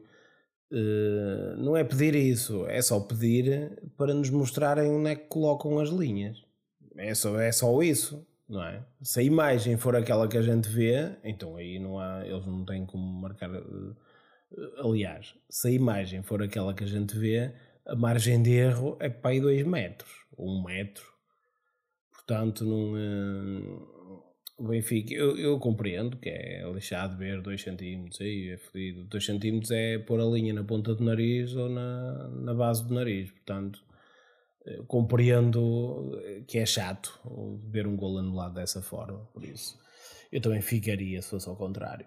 Uh, 0.71 1.55
não 1.57 1.77
é 1.77 1.83
pedir 1.83 2.15
isso, 2.15 2.65
é 2.67 2.81
só 2.81 2.99
pedir 2.99 3.71
para 3.95 4.13
nos 4.13 4.29
mostrarem 4.29 4.89
onde 4.89 5.11
é 5.11 5.15
que 5.15 5.27
colocam 5.27 5.79
as 5.79 5.89
linhas. 5.89 6.43
É 6.97 7.13
só, 7.13 7.39
é 7.39 7.51
só 7.51 7.81
isso, 7.83 8.25
não 8.47 8.63
é? 8.63 8.83
Se 9.01 9.19
a 9.19 9.23
imagem 9.23 9.77
for 9.77 9.95
aquela 9.95 10.27
que 10.27 10.37
a 10.37 10.41
gente 10.41 10.67
vê, 10.67 11.15
então 11.23 11.55
aí 11.55 11.77
não 11.77 11.99
há, 11.99 12.25
eles 12.25 12.45
não 12.45 12.65
têm 12.65 12.85
como 12.85 13.03
marcar. 13.21 13.49
Uh, 13.51 13.95
aliás, 14.79 15.35
se 15.49 15.67
a 15.67 15.71
imagem 15.71 16.23
for 16.23 16.41
aquela 16.41 16.73
que 16.73 16.83
a 16.83 16.87
gente 16.87 17.17
vê, 17.17 17.53
a 17.85 17.95
margem 17.95 18.41
de 18.41 18.51
erro 18.51 18.97
é 18.99 19.09
para 19.09 19.31
aí 19.31 19.39
2 19.39 19.65
metros, 19.65 20.11
ou 20.35 20.47
1 20.47 20.51
um 20.51 20.63
metro. 20.63 21.05
Portanto, 22.11 22.65
não. 22.65 22.93
Uh, 22.93 23.94
o 24.57 24.67
Benfica, 24.67 25.13
eu, 25.13 25.37
eu 25.37 25.59
compreendo 25.59 26.17
que 26.17 26.29
é 26.29 26.63
lixado 26.71 27.17
ver 27.17 27.41
2 27.41 27.61
centímetros 27.61 28.21
aí, 28.21 28.51
é 28.51 28.57
fodido. 28.57 29.03
2 29.05 29.25
centímetros 29.25 29.71
é 29.71 29.99
pôr 29.99 30.19
a 30.19 30.25
linha 30.25 30.53
na 30.53 30.63
ponta 30.63 30.95
do 30.95 31.03
nariz 31.03 31.55
ou 31.55 31.69
na, 31.69 32.29
na 32.29 32.53
base 32.53 32.85
do 32.85 32.93
nariz, 32.93 33.31
portanto 33.31 33.83
compreendo 34.87 36.19
que 36.47 36.57
é 36.57 36.65
chato 36.65 37.19
ver 37.69 37.85
um 37.85 37.95
gol 37.95 38.17
anulado 38.17 38.55
dessa 38.55 38.81
forma, 38.81 39.19
por 39.31 39.43
isso 39.43 39.77
eu 40.35 40.41
também 40.41 40.61
ficaria 40.61 41.21
se 41.21 41.29
fosse 41.29 41.47
ao 41.47 41.55
contrário. 41.55 42.05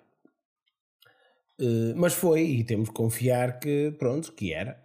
Uh, 1.59 1.97
mas 1.97 2.12
foi, 2.12 2.43
e 2.43 2.64
temos 2.64 2.90
que 2.90 2.95
confiar 2.95 3.59
que, 3.59 3.90
pronto, 3.99 4.33
que 4.33 4.52
era. 4.52 4.78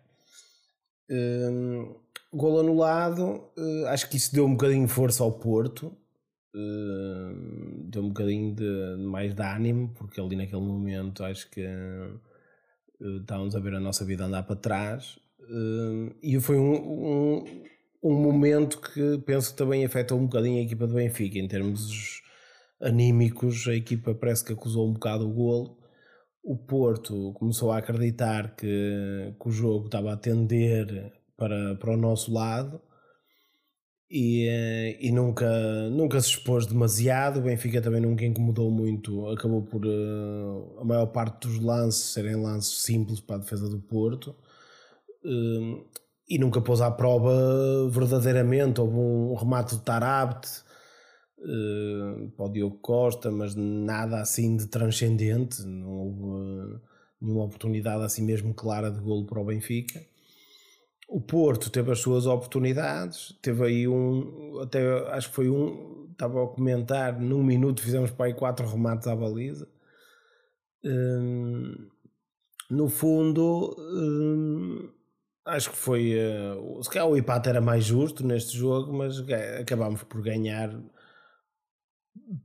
Uh, 1.09 1.99
gol 2.33 2.61
anulado, 2.61 3.51
uh, 3.57 3.87
acho 3.87 4.09
que 4.09 4.15
isso 4.15 4.33
deu 4.33 4.45
um 4.45 4.51
bocadinho 4.51 4.87
de 4.87 4.93
força 4.93 5.23
ao 5.23 5.31
Porto, 5.31 5.95
uh, 6.55 7.89
deu 7.89 8.03
um 8.03 8.09
bocadinho 8.09 8.53
de, 8.53 8.97
mais 9.03 9.33
de 9.33 9.41
ânimo, 9.41 9.93
porque 9.95 10.19
ali 10.19 10.35
naquele 10.35 10.61
momento 10.61 11.23
acho 11.23 11.49
que 11.49 11.65
uh, 11.65 13.19
estávamos 13.19 13.55
a 13.55 13.59
ver 13.59 13.75
a 13.75 13.79
nossa 13.79 14.05
vida 14.05 14.25
andar 14.25 14.43
para 14.43 14.55
trás. 14.55 15.19
Uh, 15.41 16.15
e 16.21 16.39
foi 16.39 16.57
um, 16.57 16.73
um, 16.73 17.63
um, 18.03 18.13
momento 18.21 18.79
que 18.79 19.17
penso 19.25 19.51
que 19.51 19.57
também 19.57 19.83
afetou 19.83 20.17
um 20.17 20.25
bocadinho 20.25 20.59
a 20.59 20.63
equipa 20.63 20.87
do 20.87 20.93
Benfica, 20.93 21.37
em 21.37 21.47
termos 21.47 22.21
anímicos, 22.81 23.67
a 23.67 23.75
equipa 23.75 24.15
parece 24.15 24.45
que 24.45 24.53
acusou 24.53 24.87
um 24.87 24.93
bocado 24.93 25.27
o 25.27 25.33
golo. 25.33 25.77
O 26.43 26.57
Porto 26.57 27.33
começou 27.33 27.71
a 27.71 27.77
acreditar 27.77 28.55
que, 28.55 29.33
que 29.39 29.47
o 29.47 29.51
jogo 29.51 29.85
estava 29.85 30.11
a 30.13 30.17
tender 30.17 31.13
para, 31.37 31.75
para 31.75 31.93
o 31.93 31.97
nosso 31.97 32.33
lado 32.33 32.81
e, 34.09 34.47
eh, 34.47 34.97
e 35.01 35.11
nunca, 35.11 35.49
nunca 35.89 36.21
se 36.21 36.29
expôs 36.29 36.65
demasiado. 36.65 37.39
O 37.39 37.43
Benfica 37.43 37.81
também 37.81 38.01
nunca 38.01 38.25
incomodou 38.25 38.69
muito, 38.69 39.27
acabou 39.29 39.63
por 39.63 39.85
uh, 39.85 40.79
a 40.79 40.85
maior 40.85 41.07
parte 41.07 41.47
dos 41.47 41.59
lances 41.59 42.13
serem 42.13 42.35
lances 42.35 42.83
simples 42.83 43.19
para 43.19 43.37
a 43.37 43.39
defesa 43.39 43.67
do 43.69 43.79
Porto. 43.79 44.35
Uh, 45.25 45.83
e 46.29 46.37
nunca 46.37 46.61
pôs 46.61 46.81
à 46.81 46.91
prova 46.91 47.89
verdadeiramente. 47.89 48.81
Houve 48.81 48.97
um 48.97 49.35
remate 49.35 49.75
do 49.75 49.81
Tarabt 49.81 50.47
uh, 51.39 52.29
para 52.31 52.45
o 52.45 52.49
Diogo 52.51 52.77
Costa, 52.79 53.31
mas 53.31 53.55
nada 53.55 54.21
assim 54.21 54.55
de 54.55 54.67
transcendente. 54.67 55.63
Não 55.63 55.89
houve 55.89 56.79
nenhuma 57.21 57.45
oportunidade 57.45 58.03
assim 58.03 58.23
mesmo 58.23 58.53
clara 58.53 58.91
de 58.91 58.99
golo 58.99 59.25
para 59.25 59.41
o 59.41 59.45
Benfica. 59.45 60.12
O 61.13 61.21
Porto 61.21 61.69
teve 61.69 61.91
as 61.91 61.99
suas 61.99 62.25
oportunidades, 62.25 63.37
teve 63.39 63.63
aí 63.63 63.87
um, 63.87 64.59
até 64.61 64.81
acho 65.11 65.29
que 65.29 65.35
foi 65.35 65.47
um, 65.47 66.09
estava 66.11 66.43
a 66.43 66.47
comentar, 66.47 67.21
num 67.21 67.43
minuto 67.43 67.83
fizemos 67.83 68.09
para 68.09 68.25
aí 68.25 68.33
quatro 68.33 68.67
remates 68.67 69.07
à 69.07 69.15
baliza. 69.15 69.67
Hum, 70.83 71.87
no 72.67 72.89
fundo, 72.89 73.75
hum, 73.77 74.89
acho 75.45 75.69
que 75.69 75.77
foi. 75.77 76.15
Uh, 76.15 76.83
se 76.83 76.89
calhar 76.89 77.07
o 77.07 77.15
empate 77.15 77.47
era 77.47 77.61
mais 77.61 77.85
justo 77.85 78.25
neste 78.25 78.57
jogo, 78.57 78.91
mas 78.91 79.23
acabámos 79.61 80.01
por 80.01 80.19
ganhar 80.19 80.71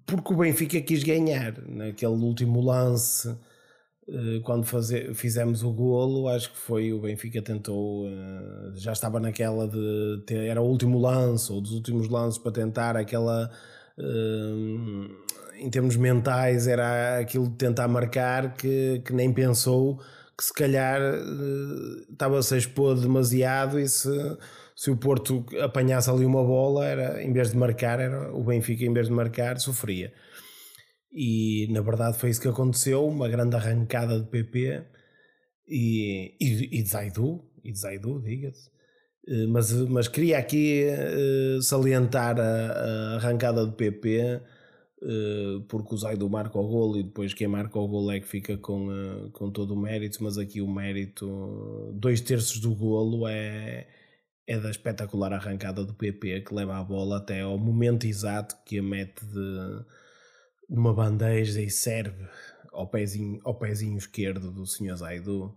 porque 0.04 0.34
o 0.34 0.37
Benfica 0.37 0.78
quis 0.82 1.02
ganhar 1.02 1.56
naquele 1.66 2.12
último 2.12 2.60
lance 2.60 3.30
eh, 3.30 3.37
quando 4.42 4.64
fazer, 4.64 5.14
fizemos 5.14 5.62
o 5.62 5.70
golo, 5.70 6.28
acho 6.28 6.50
que 6.50 6.56
foi 6.56 6.92
o 6.92 7.00
Benfica 7.00 7.42
tentou, 7.42 8.06
eh, 8.06 8.70
já 8.74 8.92
estava 8.92 9.20
naquela 9.20 9.68
de 9.68 10.22
ter, 10.26 10.46
era 10.46 10.62
o 10.62 10.64
último 10.64 10.98
lance 10.98 11.52
ou 11.52 11.60
dos 11.60 11.72
últimos 11.72 12.08
lances 12.08 12.38
para 12.38 12.52
tentar 12.52 12.96
aquela 12.96 13.50
eh, 13.98 15.60
em 15.60 15.68
termos 15.70 15.96
mentais 15.96 16.66
era 16.66 17.18
aquilo 17.18 17.48
de 17.48 17.56
tentar 17.56 17.86
marcar 17.88 18.54
que, 18.54 19.02
que 19.04 19.12
nem 19.12 19.32
pensou 19.32 20.00
que 20.36 20.44
se 20.44 20.54
calhar 20.54 21.00
estava-se 22.10 22.54
a 22.54 22.58
expor 22.58 22.98
demasiado 22.98 23.78
e 23.78 23.88
se, 23.88 24.08
se 24.74 24.90
o 24.90 24.96
Porto 24.96 25.44
apanhasse 25.60 26.08
ali 26.08 26.24
uma 26.24 26.44
bola 26.44 26.86
era, 26.86 27.22
em 27.22 27.32
vez 27.32 27.50
de 27.50 27.56
marcar, 27.56 27.98
era, 28.00 28.32
o 28.32 28.42
Benfica 28.44 28.84
em 28.84 28.92
vez 28.92 29.08
de 29.08 29.12
marcar 29.12 29.58
sofria 29.58 30.12
e 31.12 31.68
na 31.70 31.80
verdade 31.80 32.18
foi 32.18 32.30
isso 32.30 32.40
que 32.40 32.48
aconteceu, 32.48 33.06
uma 33.06 33.28
grande 33.28 33.56
arrancada 33.56 34.20
de 34.20 34.26
PP 34.26 34.84
e, 35.66 36.34
e, 36.40 36.78
e 36.78 36.82
de 36.82 36.88
Zaidu, 36.88 37.44
e 37.64 37.72
de 37.72 37.78
Zaidu, 37.78 38.20
diga-se. 38.20 38.70
Eh, 39.28 39.46
mas, 39.46 39.72
mas 39.88 40.08
queria 40.08 40.38
aqui 40.38 40.86
uh, 40.88 41.62
salientar 41.62 42.40
a, 42.40 42.42
a, 42.42 43.14
arrancada 43.16 43.66
de 43.66 43.72
PP, 43.76 44.40
eh, 45.02 45.60
porque 45.68 45.94
o 45.94 45.98
Zaidu 45.98 46.28
marca 46.30 46.58
o 46.58 46.66
golo 46.66 46.98
e 46.98 47.02
depois 47.02 47.34
quem 47.34 47.46
marca 47.46 47.78
o 47.78 47.86
golo 47.86 48.10
é 48.10 48.20
que 48.20 48.26
fica 48.26 48.56
com, 48.56 48.88
com 49.32 49.50
todo 49.50 49.74
o 49.74 49.76
mérito, 49.80 50.22
mas 50.22 50.38
aqui 50.38 50.60
o 50.62 50.68
mérito, 50.68 51.92
dois 51.94 52.20
terços 52.20 52.58
do 52.58 52.74
golo 52.74 53.28
é, 53.28 53.86
é 54.46 54.58
da 54.58 54.70
espetacular 54.70 55.32
arrancada 55.32 55.84
do 55.84 55.94
PP 55.94 56.42
que 56.42 56.54
leva 56.54 56.78
a 56.78 56.84
bola 56.84 57.18
até 57.18 57.42
ao 57.42 57.58
momento 57.58 58.06
exato 58.06 58.56
que 58.64 58.78
a 58.78 58.82
mete 58.82 59.24
de 59.26 59.84
numa 60.68 60.92
bandeja 60.92 61.60
e 61.60 61.70
serve 61.70 62.28
ao 62.72 62.87
pezinho, 62.87 63.40
ao 63.44 63.54
pezinho 63.54 63.96
esquerdo 63.96 64.52
do 64.52 64.66
Sr. 64.66 64.96
Zaidu 64.96 65.56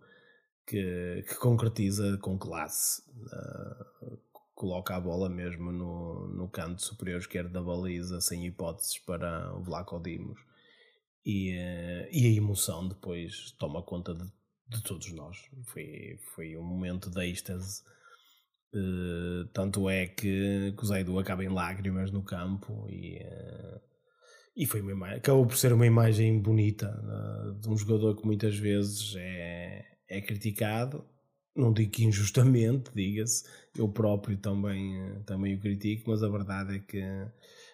que, 0.65 1.23
que 1.27 1.35
concretiza 1.35 2.17
com 2.19 2.37
classe. 2.37 3.01
Uh, 3.11 4.17
coloca 4.55 4.95
a 4.95 4.99
bola 4.99 5.27
mesmo 5.27 5.71
no, 5.71 6.27
no 6.27 6.49
canto 6.49 6.81
superior 6.81 7.19
esquerdo 7.19 7.51
da 7.51 7.61
baliza, 7.61 8.21
sem 8.21 8.45
hipóteses 8.45 8.99
para 8.99 9.53
o 9.55 9.63
Vlaco 9.63 9.99
Dimos. 9.99 10.39
E, 11.25 11.51
uh, 11.51 12.07
e 12.11 12.25
a 12.25 12.37
emoção 12.37 12.87
depois 12.87 13.51
toma 13.59 13.83
conta 13.83 14.15
de, 14.15 14.25
de 14.69 14.83
todos 14.83 15.11
nós. 15.11 15.37
Foi, 15.65 16.19
foi 16.33 16.57
um 16.57 16.63
momento 16.63 17.09
de 17.09 17.21
êxtase. 17.29 17.83
Uh, 18.73 19.45
tanto 19.53 19.89
é 19.89 20.07
que, 20.07 20.73
que 20.77 20.83
o 20.83 20.85
Zaidu 20.85 21.19
acaba 21.19 21.43
em 21.43 21.49
lágrimas 21.49 22.09
no 22.09 22.23
campo 22.23 22.87
e 22.89 23.19
e 24.55 24.65
foi 24.65 24.81
uma 24.81 24.91
imagem, 24.91 25.17
acabou 25.17 25.45
por 25.45 25.57
ser 25.57 25.71
uma 25.73 25.85
imagem 25.85 26.39
bonita 26.39 26.99
uh, 27.03 27.53
de 27.59 27.69
um 27.69 27.77
jogador 27.77 28.15
que 28.15 28.25
muitas 28.25 28.57
vezes 28.57 29.15
é, 29.17 29.85
é 30.09 30.21
criticado, 30.21 31.03
não 31.55 31.71
digo 31.71 31.91
que 31.91 32.03
injustamente, 32.03 32.91
diga-se, 32.95 33.45
eu 33.77 33.87
próprio 33.87 34.37
também, 34.37 35.21
também 35.25 35.55
o 35.55 35.59
critico, 35.59 36.09
mas 36.09 36.21
a 36.21 36.29
verdade 36.29 36.75
é 36.75 36.79
que 36.79 37.01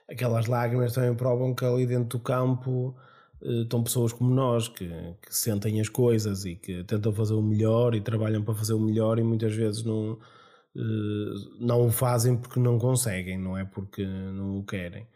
aquelas 0.10 0.46
lágrimas 0.46 0.94
também 0.94 1.14
provam 1.16 1.54
que 1.54 1.66
ali 1.66 1.86
dentro 1.86 2.18
do 2.18 2.24
campo 2.24 2.96
uh, 3.42 3.62
estão 3.64 3.84
pessoas 3.84 4.14
como 4.14 4.34
nós 4.34 4.68
que, 4.68 4.88
que, 5.22 5.36
sentem 5.36 5.82
as 5.82 5.90
coisas 5.90 6.46
e 6.46 6.56
que 6.56 6.84
tentam 6.84 7.12
fazer 7.12 7.34
o 7.34 7.42
melhor 7.42 7.96
e 7.96 8.02
trabalham 8.02 8.44
para 8.44 8.54
fazer 8.54 8.74
o 8.74 8.80
melhor 8.80 9.18
e 9.20 9.24
muitas 9.24 9.54
vezes 9.56 9.84
não, 9.84 10.14
uh, 10.14 11.58
não 11.60 11.88
o 11.88 11.92
fazem 11.92 12.38
porque 12.38 12.60
não 12.60 12.78
conseguem, 12.78 13.38
não 13.38 13.58
é 13.58 13.66
porque 13.66 14.06
não 14.06 14.60
o 14.60 14.64
querem. 14.64 15.08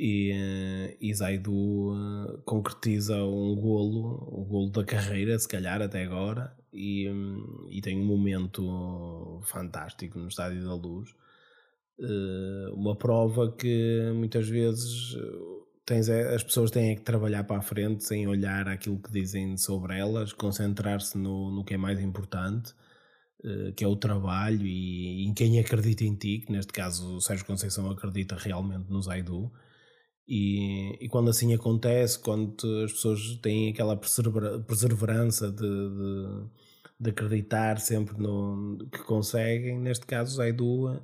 E, 0.00 0.32
uh, 0.32 0.96
e 0.98 1.12
Zaidu 1.12 1.92
uh, 1.92 2.38
concretiza 2.46 3.22
um 3.22 3.54
golo, 3.54 4.26
o 4.32 4.44
golo 4.46 4.70
da 4.70 4.82
carreira, 4.82 5.38
se 5.38 5.46
calhar 5.46 5.82
até 5.82 6.02
agora, 6.02 6.56
e, 6.72 7.06
um, 7.10 7.66
e 7.68 7.82
tem 7.82 8.00
um 8.00 8.04
momento 8.06 9.42
fantástico 9.44 10.18
no 10.18 10.28
Estádio 10.28 10.64
da 10.64 10.74
Luz. 10.74 11.10
Uh, 11.98 12.72
uma 12.74 12.96
prova 12.96 13.52
que 13.52 14.10
muitas 14.14 14.48
vezes 14.48 15.14
tens, 15.84 16.08
é, 16.08 16.34
as 16.34 16.42
pessoas 16.42 16.70
têm 16.70 16.96
que 16.96 17.02
trabalhar 17.02 17.44
para 17.44 17.58
a 17.58 17.62
frente 17.62 18.02
sem 18.02 18.26
olhar 18.26 18.68
aquilo 18.68 18.98
que 18.98 19.12
dizem 19.12 19.58
sobre 19.58 19.98
elas, 19.98 20.32
concentrar-se 20.32 21.18
no, 21.18 21.50
no 21.50 21.62
que 21.62 21.74
é 21.74 21.76
mais 21.76 22.00
importante, 22.00 22.72
que 23.74 23.84
é 23.84 23.88
o 23.88 23.96
trabalho 23.96 24.66
e, 24.66 25.26
em 25.26 25.32
quem 25.32 25.58
acredita 25.58 26.04
em 26.04 26.14
ti, 26.14 26.42
que 26.46 26.52
neste 26.52 26.72
caso 26.72 27.16
o 27.16 27.20
Sérgio 27.20 27.46
Conceição 27.46 27.90
acredita 27.90 28.36
realmente 28.36 28.90
no 28.90 29.00
Zaidu. 29.02 29.50
E, 30.32 30.96
e 31.00 31.08
quando 31.08 31.28
assim 31.28 31.52
acontece, 31.52 32.16
quando 32.20 32.54
as 32.84 32.92
pessoas 32.92 33.36
têm 33.42 33.70
aquela 33.70 33.96
perseverança 33.96 35.50
de, 35.50 35.58
de, 35.58 36.44
de 37.00 37.10
acreditar 37.10 37.80
sempre 37.80 38.16
no 38.16 38.78
que 38.92 39.00
conseguem, 39.00 39.76
neste 39.80 40.06
caso 40.06 40.36
Zaidu 40.36 41.02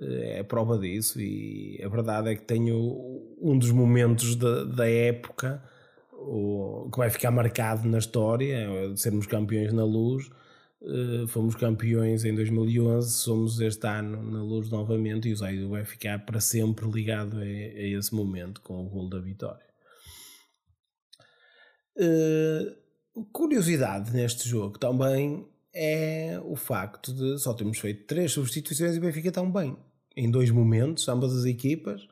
é 0.00 0.42
prova 0.42 0.78
disso 0.78 1.20
e 1.20 1.78
a 1.84 1.88
verdade 1.88 2.30
é 2.30 2.34
que 2.34 2.42
tenho 2.42 3.22
um 3.38 3.58
dos 3.58 3.70
momentos 3.70 4.34
da, 4.34 4.64
da 4.64 4.88
época 4.88 5.62
o, 6.10 6.88
que 6.90 6.98
vai 6.98 7.10
ficar 7.10 7.30
marcado 7.30 7.86
na 7.86 7.98
história, 7.98 8.54
é 8.56 8.96
sermos 8.96 9.26
campeões 9.26 9.72
na 9.72 9.84
luz. 9.84 10.30
Uh, 10.86 11.26
fomos 11.26 11.54
campeões 11.54 12.26
em 12.26 12.34
2011, 12.34 13.10
somos 13.10 13.58
este 13.58 13.86
ano 13.86 14.22
na 14.22 14.42
luz 14.42 14.68
novamente 14.68 15.30
e 15.30 15.32
o 15.32 15.36
Zaido 15.36 15.70
vai 15.70 15.82
ficar 15.82 16.26
para 16.26 16.40
sempre 16.40 16.86
ligado 16.86 17.38
a, 17.38 17.40
a, 17.40 17.44
esse 17.44 18.14
momento 18.14 18.60
com 18.60 18.84
o 18.84 18.90
gol 18.90 19.08
da 19.08 19.18
vitória. 19.18 19.64
Uh, 21.96 23.24
curiosidade 23.32 24.12
neste 24.12 24.46
jogo 24.46 24.78
também 24.78 25.48
é 25.74 26.38
o 26.44 26.54
facto 26.54 27.14
de 27.14 27.38
só 27.38 27.54
termos 27.54 27.78
feito 27.78 28.06
três 28.06 28.32
substituições 28.32 28.94
e 28.94 28.98
o 28.98 29.00
Benfica 29.00 29.32
tão 29.32 29.50
bem. 29.50 29.78
Em 30.14 30.30
dois 30.30 30.50
momentos, 30.50 31.08
ambas 31.08 31.34
as 31.34 31.46
equipas. 31.46 32.06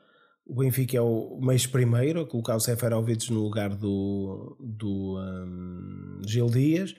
O 0.47 0.57
Benfica 0.57 0.97
é 0.97 1.01
o 1.01 1.39
mês 1.43 1.67
primeiro 1.67 2.23
a 2.23 2.27
colocar 2.27 2.57
o 2.57 2.61
Seferovic 2.61 3.31
no 3.31 3.43
lugar 3.43 3.77
do, 3.77 4.57
do 4.59 5.19
um, 5.21 6.23
Gil 6.27 6.47
Dias. 6.47 6.95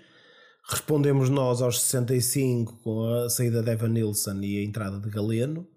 Respondemos 0.65 1.29
nós 1.29 1.62
aos 1.62 1.82
65 1.82 2.77
com 2.77 3.05
a 3.05 3.29
saída 3.29 3.62
de 3.62 3.70
Evan 3.70 3.89
Nilsson 3.89 4.39
e 4.41 4.60
a 4.60 4.63
entrada 4.63 4.98
de 4.98 5.10
Galeno. 5.10 5.67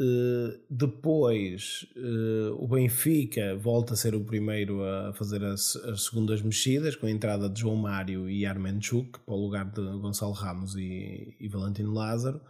Uh, 0.00 0.60
depois 0.70 1.84
uh, 1.96 2.54
o 2.62 2.68
Benfica 2.68 3.56
volta 3.56 3.94
a 3.94 3.96
ser 3.96 4.14
o 4.14 4.24
primeiro 4.24 4.84
a 4.84 5.12
fazer 5.14 5.42
as, 5.42 5.74
as, 5.74 6.04
segundas 6.04 6.40
mexidas 6.40 6.94
com 6.94 7.06
a 7.06 7.10
entrada 7.10 7.48
de 7.48 7.62
João 7.62 7.74
Mário 7.74 8.30
e 8.30 8.46
Armenchuk 8.46 9.18
para 9.18 9.34
o 9.34 9.42
lugar 9.42 9.64
de 9.64 9.80
Gonçalo 9.80 10.32
Ramos 10.32 10.76
e, 10.76 11.34
e 11.40 11.48
Valentino 11.48 11.92
Lázaro. 11.92 12.40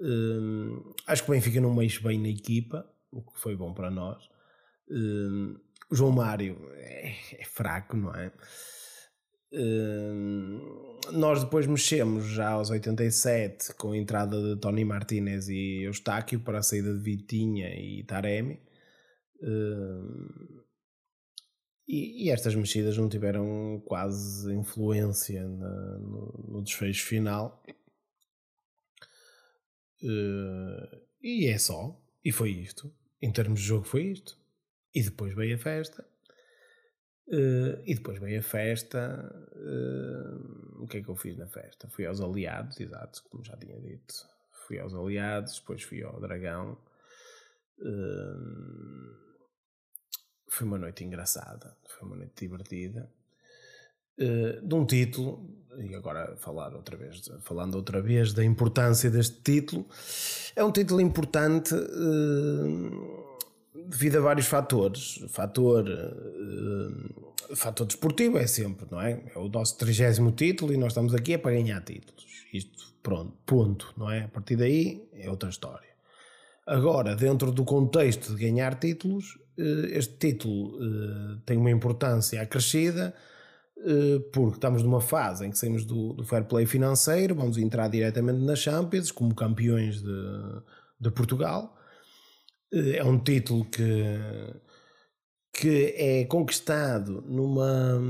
Uh, 0.00 0.94
acho 1.06 1.24
que 1.24 1.30
o 1.30 1.34
Benfica 1.34 1.60
não 1.60 1.74
mexe 1.74 2.02
bem 2.02 2.18
na 2.18 2.28
equipa, 2.28 2.86
o 3.10 3.20
que 3.20 3.38
foi 3.38 3.54
bom 3.54 3.74
para 3.74 3.90
nós. 3.90 4.30
João 5.90 6.12
Mário 6.12 6.56
é, 6.74 7.14
é 7.38 7.44
fraco, 7.44 7.96
não 7.96 8.14
é? 8.14 8.32
Nós 11.12 11.42
depois 11.44 11.66
mexemos 11.66 12.24
já 12.26 12.50
aos 12.50 12.70
87 12.70 13.74
com 13.74 13.92
a 13.92 13.96
entrada 13.96 14.40
de 14.40 14.60
Tony 14.60 14.84
Martinez 14.84 15.48
e 15.48 15.82
Eustáquio 15.82 16.40
para 16.40 16.58
a 16.58 16.62
saída 16.62 16.92
de 16.92 17.00
Vitinha 17.00 17.68
e 17.74 18.02
Taremi. 18.04 18.60
e, 21.86 22.26
e, 22.26 22.30
estas 22.30 22.54
mexidas 22.54 22.96
não 22.96 23.08
tiveram 23.08 23.82
quase 23.84 24.52
influência 24.54 25.46
na, 25.46 25.98
no, 25.98 26.46
no, 26.48 26.62
desfecho 26.62 27.04
final. 27.06 27.62
e 31.22 31.46
é 31.46 31.58
só. 31.58 32.00
E 32.24 32.32
foi 32.32 32.50
isto. 32.50 32.94
Em 33.20 33.30
termos 33.30 33.60
de 33.60 33.66
jogo, 33.66 33.84
foi 33.84 34.04
isto. 34.04 34.38
E 34.94 35.02
depois 35.02 35.34
veio 35.34 35.56
a 35.56 35.58
festa. 35.58 36.06
Uh, 37.28 37.80
e 37.84 37.94
depois 37.94 38.18
veio 38.18 38.40
a 38.40 38.42
festa. 38.42 39.32
Uh, 39.54 40.82
o 40.82 40.86
que 40.86 40.98
é 40.98 41.02
que 41.02 41.08
eu 41.08 41.16
fiz 41.16 41.36
na 41.36 41.46
festa? 41.46 41.88
Fui 41.88 42.04
aos 42.06 42.20
aliados, 42.20 42.80
exato, 42.80 43.22
como 43.30 43.44
já 43.44 43.56
tinha 43.56 43.78
dito. 43.80 44.14
Fui 44.66 44.78
aos 44.78 44.94
aliados, 44.94 45.60
depois 45.60 45.82
fui 45.82 46.02
ao 46.02 46.20
Dragão. 46.20 46.76
Uh, 47.78 49.22
foi 50.48 50.66
uma 50.66 50.78
noite 50.78 51.04
engraçada, 51.04 51.76
foi 51.86 52.06
uma 52.06 52.16
noite 52.16 52.34
divertida. 52.40 53.10
de 54.18 54.74
um 54.74 54.84
título, 54.84 55.48
e 55.78 55.94
agora 55.94 56.36
falar 56.36 56.74
outra 56.74 56.96
vez, 56.96 57.30
falando 57.40 57.76
outra 57.76 58.02
vez 58.02 58.34
da 58.34 58.44
importância 58.44 59.10
deste 59.10 59.40
título, 59.40 59.88
é 60.54 60.62
um 60.62 60.70
título 60.70 61.00
importante 61.00 61.74
devido 63.74 64.16
a 64.16 64.20
vários 64.20 64.46
fatores. 64.46 65.24
Fator, 65.28 65.84
uh, 65.84 67.11
fator 67.56 67.86
desportivo 67.86 68.38
é 68.38 68.46
sempre, 68.46 68.86
não 68.90 69.00
é? 69.00 69.22
É 69.34 69.38
o 69.38 69.48
nosso 69.48 69.76
trigésimo 69.78 70.32
título 70.32 70.72
e 70.72 70.76
nós 70.76 70.92
estamos 70.92 71.14
aqui 71.14 71.34
é 71.34 71.38
para 71.38 71.52
ganhar 71.52 71.80
títulos. 71.82 72.24
Isto, 72.52 72.94
pronto, 73.02 73.32
ponto, 73.46 73.92
não 73.96 74.10
é? 74.10 74.24
A 74.24 74.28
partir 74.28 74.56
daí 74.56 75.08
é 75.12 75.28
outra 75.30 75.48
história. 75.48 75.92
Agora, 76.66 77.16
dentro 77.16 77.50
do 77.50 77.64
contexto 77.64 78.34
de 78.34 78.44
ganhar 78.44 78.78
títulos, 78.78 79.36
uh, 79.58 79.86
este 79.86 80.14
título 80.14 80.76
uh, 80.76 81.36
tem 81.44 81.56
uma 81.56 81.70
importância 81.70 82.40
acrescida 82.40 83.14
porque 84.32 84.58
estamos 84.58 84.84
numa 84.84 85.00
fase 85.00 85.44
em 85.44 85.50
que 85.50 85.58
saímos 85.58 85.84
do, 85.84 86.12
do 86.12 86.24
fair 86.24 86.44
play 86.44 86.64
financeiro, 86.64 87.34
vamos 87.34 87.58
entrar 87.58 87.88
diretamente 87.88 88.38
na 88.38 88.54
Champions 88.54 89.10
como 89.10 89.34
campeões 89.34 90.00
de, 90.00 90.62
de 91.00 91.10
Portugal 91.10 91.76
eh, 92.72 92.96
é 92.96 93.04
um 93.04 93.18
título 93.18 93.64
que, 93.66 93.82
que 95.52 95.94
é 95.96 96.24
conquistado 96.24 97.22
numa, 97.26 98.00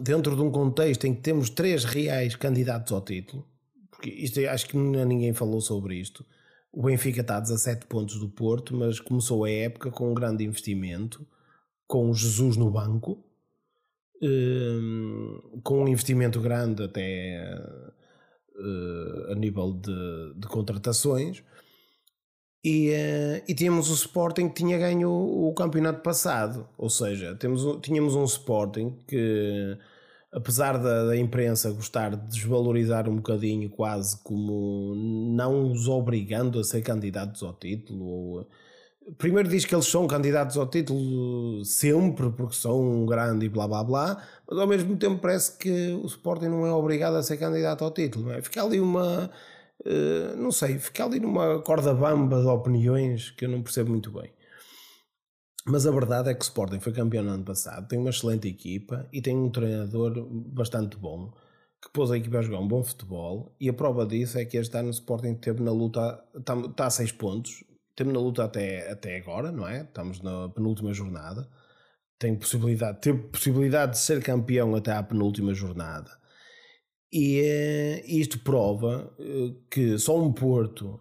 dentro 0.00 0.34
de 0.34 0.42
um 0.42 0.50
contexto 0.50 1.06
em 1.06 1.14
que 1.14 1.20
temos 1.20 1.48
três 1.48 1.84
reais 1.84 2.34
candidatos 2.34 2.92
ao 2.92 3.00
título, 3.00 3.46
porque 3.90 4.10
isto 4.10 4.40
acho 4.40 4.66
que 4.66 4.76
ninguém 4.76 5.32
falou 5.32 5.60
sobre 5.60 5.96
isto. 5.96 6.24
O 6.72 6.82
Benfica 6.82 7.20
está 7.20 7.36
a 7.36 7.40
17 7.40 7.86
pontos 7.86 8.18
do 8.18 8.28
Porto, 8.28 8.76
mas 8.76 8.98
começou 8.98 9.44
a 9.44 9.50
época 9.50 9.90
com 9.90 10.10
um 10.10 10.14
grande 10.14 10.44
investimento, 10.44 11.26
com 11.86 12.10
o 12.10 12.14
Jesus 12.14 12.56
no 12.56 12.70
banco, 12.70 13.24
eh, 14.22 14.78
com 15.62 15.84
um 15.84 15.88
investimento 15.88 16.40
grande 16.40 16.84
até 16.84 17.34
eh, 18.60 19.32
a 19.32 19.34
nível 19.34 19.72
de, 19.72 20.34
de 20.36 20.46
contratações 20.46 21.42
e, 22.62 22.90
uh, 22.90 23.42
e 23.48 23.54
tínhamos 23.54 23.90
o 23.90 23.94
Sporting 23.94 24.48
que 24.48 24.56
tinha 24.56 24.78
ganho 24.78 25.10
o, 25.10 25.52
campeonato 25.54 26.02
passado, 26.02 26.68
ou 26.76 26.90
seja, 26.90 27.34
temos, 27.34 27.80
tínhamos 27.80 28.14
um 28.14 28.24
Sporting 28.24 28.98
que, 29.08 29.78
apesar 30.30 30.76
da, 30.76 31.06
da, 31.06 31.16
imprensa 31.16 31.70
gostar 31.72 32.14
de 32.14 32.28
desvalorizar 32.28 33.08
um 33.08 33.16
bocadinho, 33.16 33.70
quase 33.70 34.22
como 34.22 34.94
não 35.34 35.72
os 35.72 35.88
obrigando 35.88 36.60
a 36.60 36.64
ser 36.64 36.82
candidatos 36.82 37.42
ao 37.42 37.54
título, 37.54 38.04
ou, 38.04 38.48
primeiro 39.16 39.48
diz 39.48 39.64
que 39.64 39.74
eles 39.74 39.86
são 39.86 40.06
candidatos 40.06 40.58
ao 40.58 40.66
título 40.66 41.64
sempre 41.64 42.30
porque 42.30 42.54
são 42.54 42.78
um 42.78 43.06
grande 43.06 43.46
e 43.46 43.48
blá 43.48 43.66
blá 43.66 43.82
blá, 43.82 44.22
mas 44.46 44.58
ao 44.58 44.66
mesmo 44.66 44.96
tempo 44.98 45.18
parece 45.18 45.56
que 45.56 45.92
o 45.92 46.04
Sporting 46.04 46.48
não 46.48 46.66
é 46.66 46.72
obrigado 46.72 47.14
a 47.14 47.22
ser 47.22 47.38
candidato 47.38 47.82
ao 47.82 47.90
título, 47.90 48.30
é? 48.32 48.42
fica 48.42 48.62
ali 48.62 48.78
uma 48.78 49.30
eh, 49.84 50.34
não 50.36 50.50
sei, 50.50 50.78
fica 50.78 51.04
ali 51.04 51.20
numa 51.20 51.60
corda 51.62 51.94
bamba 51.94 52.40
de 52.40 52.46
opiniões 52.46 53.30
que 53.30 53.44
eu 53.44 53.48
não 53.48 53.62
percebo 53.62 53.90
muito 53.90 54.10
bem. 54.10 54.32
Mas 55.66 55.86
a 55.86 55.90
verdade 55.90 56.30
é 56.30 56.34
que 56.34 56.40
o 56.40 56.42
Sporting 56.42 56.80
foi 56.80 56.92
campeão 56.92 57.22
no 57.22 57.30
ano 57.30 57.44
passado, 57.44 57.86
tem 57.86 57.98
uma 57.98 58.10
excelente 58.10 58.48
equipa 58.48 59.08
e 59.12 59.20
tem 59.20 59.36
um 59.36 59.50
treinador 59.50 60.26
bastante 60.30 60.96
bom 60.96 61.32
que 61.82 61.90
pôs 61.92 62.10
a 62.10 62.16
equipa 62.16 62.38
a 62.38 62.42
jogar 62.42 62.58
um 62.58 62.68
bom 62.68 62.82
futebol. 62.82 63.54
E 63.60 63.68
a 63.68 63.72
prova 63.72 64.06
disso 64.06 64.38
é 64.38 64.44
que 64.44 64.56
este 64.56 64.76
ano 64.76 64.88
o 64.88 64.90
Sporting 64.90 65.34
teve 65.34 65.62
na 65.62 65.72
luta, 65.72 66.22
está, 66.36 66.54
está 66.58 66.86
a 66.86 66.90
6 66.90 67.12
pontos, 67.12 67.64
teve 67.96 68.12
na 68.12 68.20
luta 68.20 68.44
até, 68.44 68.90
até 68.90 69.16
agora, 69.16 69.50
não 69.50 69.66
é? 69.66 69.82
Estamos 69.82 70.20
na 70.20 70.48
penúltima 70.50 70.92
jornada. 70.92 71.48
Tem 72.18 72.36
possibilidade, 72.36 73.00
teve 73.00 73.18
possibilidade 73.28 73.92
de 73.92 73.98
ser 73.98 74.22
campeão 74.22 74.74
até 74.74 74.92
à 74.92 75.02
penúltima 75.02 75.54
jornada. 75.54 76.19
E 77.12 77.40
uh, 77.40 78.02
isto 78.06 78.38
prova 78.40 79.12
uh, 79.18 79.54
que 79.68 79.98
só 79.98 80.16
um 80.20 80.32
Porto, 80.32 81.00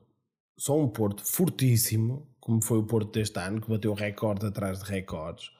só 0.58 0.80
um 0.80 0.88
Porto 0.88 1.24
fortíssimo, 1.24 2.28
como 2.39 2.63
foi 2.63 2.80
o 2.80 2.86
Porto 2.86 3.12
deste 3.12 3.39
ano, 3.39 3.62
que 3.62 3.69
bateu 3.69 3.93
recorde 3.93 4.45
atrás 4.45 4.80
de 4.80 4.89
recordes, 4.89 5.52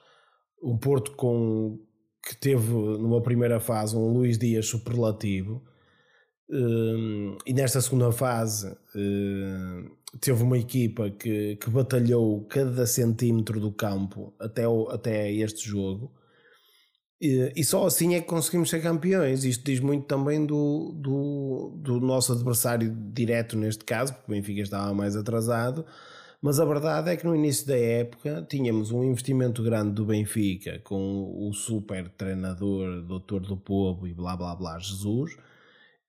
um 0.62 0.76
Porto 0.76 1.12
com, 1.12 1.78
que 2.26 2.36
teve 2.36 2.68
numa 2.72 3.22
primeira 3.22 3.60
fase 3.60 3.96
um 3.96 4.12
Luís 4.12 4.38
Dias 4.38 4.66
superlativo, 4.66 5.62
uh, 6.50 7.38
e 7.46 7.52
nesta 7.54 7.80
segunda 7.80 8.10
fase 8.10 8.76
teve 10.20 10.42
uma 10.42 10.58
equipa 10.58 11.10
que, 11.10 11.54
que 11.56 11.70
batalhou 11.70 12.44
cada 12.46 12.84
centímetro 12.86 13.60
do 13.60 13.70
campo 13.72 14.34
até, 14.40 14.64
até 14.88 15.32
este 15.32 15.68
jogo. 15.68 16.12
E, 17.20 17.52
e, 17.54 17.64
só 17.64 17.86
assim 17.86 18.14
é 18.14 18.20
que 18.20 18.26
conseguimos 18.26 18.70
ser 18.70 18.80
campeões. 18.80 19.44
Isto 19.44 19.64
diz 19.64 19.80
muito 19.80 20.06
também 20.06 20.46
do, 20.46 20.92
do, 20.96 21.72
do 21.76 22.00
nosso 22.00 22.32
adversário 22.32 22.96
direto, 23.12 23.58
neste 23.58 23.84
caso, 23.84 24.14
porque 24.14 24.32
o 24.32 24.34
Benfica 24.34 24.62
estava 24.62 24.94
mais 24.94 25.16
atrasado. 25.16 25.84
Mas 26.40 26.58
a 26.58 26.64
verdade 26.64 27.10
é 27.10 27.16
que 27.16 27.26
no 27.26 27.36
início 27.36 27.66
da 27.66 27.76
época 27.76 28.46
tínhamos 28.48 28.90
um 28.90 29.04
investimento 29.04 29.62
grande 29.62 29.92
do 29.92 30.06
Benfica 30.06 30.78
com 30.80 31.46
o 31.46 31.52
super 31.52 32.08
treinador, 32.08 33.02
doutor 33.02 33.40
do 33.42 33.56
povo 33.58 34.06
e 34.06 34.14
blá 34.14 34.34
blá 34.34 34.54
blá, 34.54 34.78
Jesus 34.78 35.36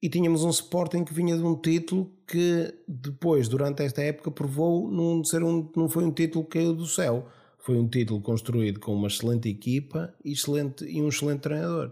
e 0.02 0.10
tínhamos 0.10 0.44
um 0.44 0.50
Sporting 0.50 1.04
que 1.04 1.14
vinha 1.14 1.38
de 1.38 1.44
um 1.44 1.56
título 1.56 2.12
que 2.26 2.74
depois, 2.88 3.48
durante 3.48 3.84
esta 3.84 4.02
época, 4.02 4.32
provou 4.32 4.90
não, 4.90 5.24
ser 5.24 5.44
um, 5.44 5.70
não 5.76 5.88
foi 5.88 6.04
um 6.04 6.12
título 6.12 6.44
que 6.44 6.58
caiu 6.58 6.74
do 6.74 6.88
céu. 6.88 7.28
Foi 7.62 7.78
um 7.78 7.88
título 7.88 8.22
construído 8.22 8.80
com 8.80 8.94
uma 8.94 9.08
excelente 9.08 9.50
equipa 9.50 10.14
e, 10.24 10.34
excelente, 10.34 10.86
e 10.86 11.02
um 11.02 11.10
excelente 11.10 11.42
treinador. 11.42 11.92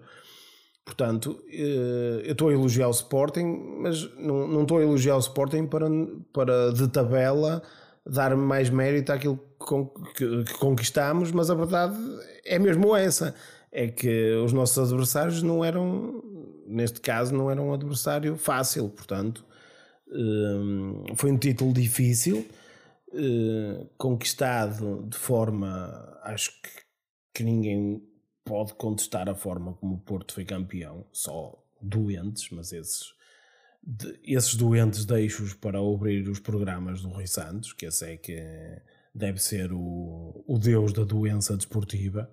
Portanto, 0.84 1.44
eh, 1.52 2.24
eu 2.26 2.32
estou 2.32 2.50
a 2.50 2.54
elogiar 2.54 2.88
o 2.88 2.92
Sporting, 2.92 3.78
mas 3.80 4.12
não, 4.16 4.48
não 4.48 4.64
estou 4.64 4.80
a 4.80 4.82
elogiar 4.82 5.16
o 5.16 5.20
Sporting 5.20 5.68
para, 5.68 5.86
para 6.34 6.74
de 6.74 6.88
tabela 6.88 7.62
dar 8.06 8.36
mais 8.36 8.70
mérito 8.70 9.12
àquilo 9.12 9.40
que, 10.16 10.44
que 10.44 10.54
conquistamos, 10.56 11.32
mas 11.32 11.52
a 11.52 11.56
verdade 11.56 11.96
é 12.44 12.58
mesmo 12.58 12.96
essa: 12.96 13.36
é 13.72 13.88
que 13.88 14.34
os 14.44 14.52
nossos 14.52 14.78
adversários 14.80 15.44
não 15.44 15.64
eram 15.64 16.24
neste 16.70 17.02
caso 17.02 17.34
não 17.34 17.50
era 17.50 17.62
um 17.62 17.74
adversário 17.74 18.38
fácil, 18.38 18.90
portanto 18.90 19.44
hum, 20.12 21.04
foi 21.16 21.32
um 21.32 21.38
título 21.38 21.74
difícil, 21.74 22.46
hum, 23.14 23.90
conquistado 23.98 25.08
de 25.08 25.18
forma, 25.18 26.20
acho 26.24 26.52
que, 26.62 26.70
que 27.34 27.44
ninguém 27.44 28.02
pode 28.44 28.74
contestar 28.74 29.30
a 29.30 29.36
forma 29.36 29.74
como 29.76 29.96
o 29.96 30.00
Porto 30.00 30.34
foi 30.34 30.44
campeão, 30.46 31.06
só 31.12 31.64
doentes, 31.82 32.50
mas 32.50 32.74
esses, 32.74 33.14
esses 34.24 34.56
doentes 34.56 35.06
deixo-os 35.06 35.54
para 35.54 35.80
abrir 35.80 36.28
os 36.28 36.40
programas 36.40 37.02
do 37.02 37.10
Rui 37.10 37.28
Santos, 37.28 37.74
que 37.74 37.86
esse 37.86 38.06
é 38.06 38.18
que 38.18 38.42
deve 39.14 39.40
ser 39.40 39.72
o, 39.72 40.44
o 40.48 40.58
deus 40.58 40.94
da 40.94 41.04
doença 41.04 41.56
desportiva. 41.56 42.30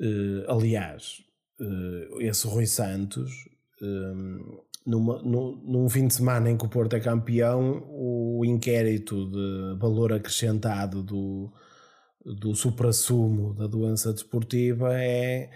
Uh, 0.00 0.50
aliás, 0.50 1.22
uh, 1.60 2.20
esse 2.20 2.46
Rui 2.46 2.66
Santos, 2.66 3.30
numa, 4.86 5.22
num, 5.22 5.56
num 5.64 5.88
fim 5.88 6.06
de 6.06 6.14
semana 6.14 6.50
em 6.50 6.56
que 6.56 6.64
o 6.64 6.68
Porto 6.68 6.94
é 6.94 7.00
campeão, 7.00 7.84
o 7.90 8.42
inquérito 8.44 9.30
de 9.30 9.78
valor 9.78 10.12
acrescentado 10.12 11.02
do, 11.02 11.52
do 12.24 12.54
supra-sumo 12.54 13.54
da 13.54 13.66
doença 13.66 14.12
desportiva 14.12 14.94
é 14.94 15.50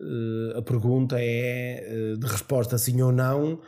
uh, 0.00 0.58
a 0.58 0.62
pergunta 0.62 1.16
é 1.18 2.14
uh, 2.14 2.18
de 2.18 2.26
resposta 2.26 2.78
sim 2.78 3.00
ou 3.02 3.12
não. 3.12 3.60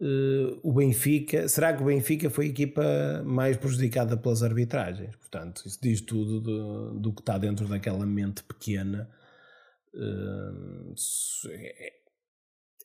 Uh, 0.00 0.58
o 0.64 0.72
Benfica, 0.72 1.48
será 1.48 1.72
que 1.72 1.82
o 1.82 1.86
Benfica 1.86 2.28
foi 2.28 2.46
a 2.46 2.48
equipa 2.48 3.22
mais 3.24 3.56
prejudicada 3.56 4.16
pelas 4.16 4.42
arbitragens? 4.42 5.14
Portanto, 5.16 5.62
isso 5.64 5.78
diz 5.80 6.00
tudo 6.00 6.40
do, 6.40 6.94
do 6.98 7.12
que 7.12 7.20
está 7.22 7.38
dentro 7.38 7.68
daquela 7.68 8.04
mente 8.04 8.42
pequena 8.42 9.08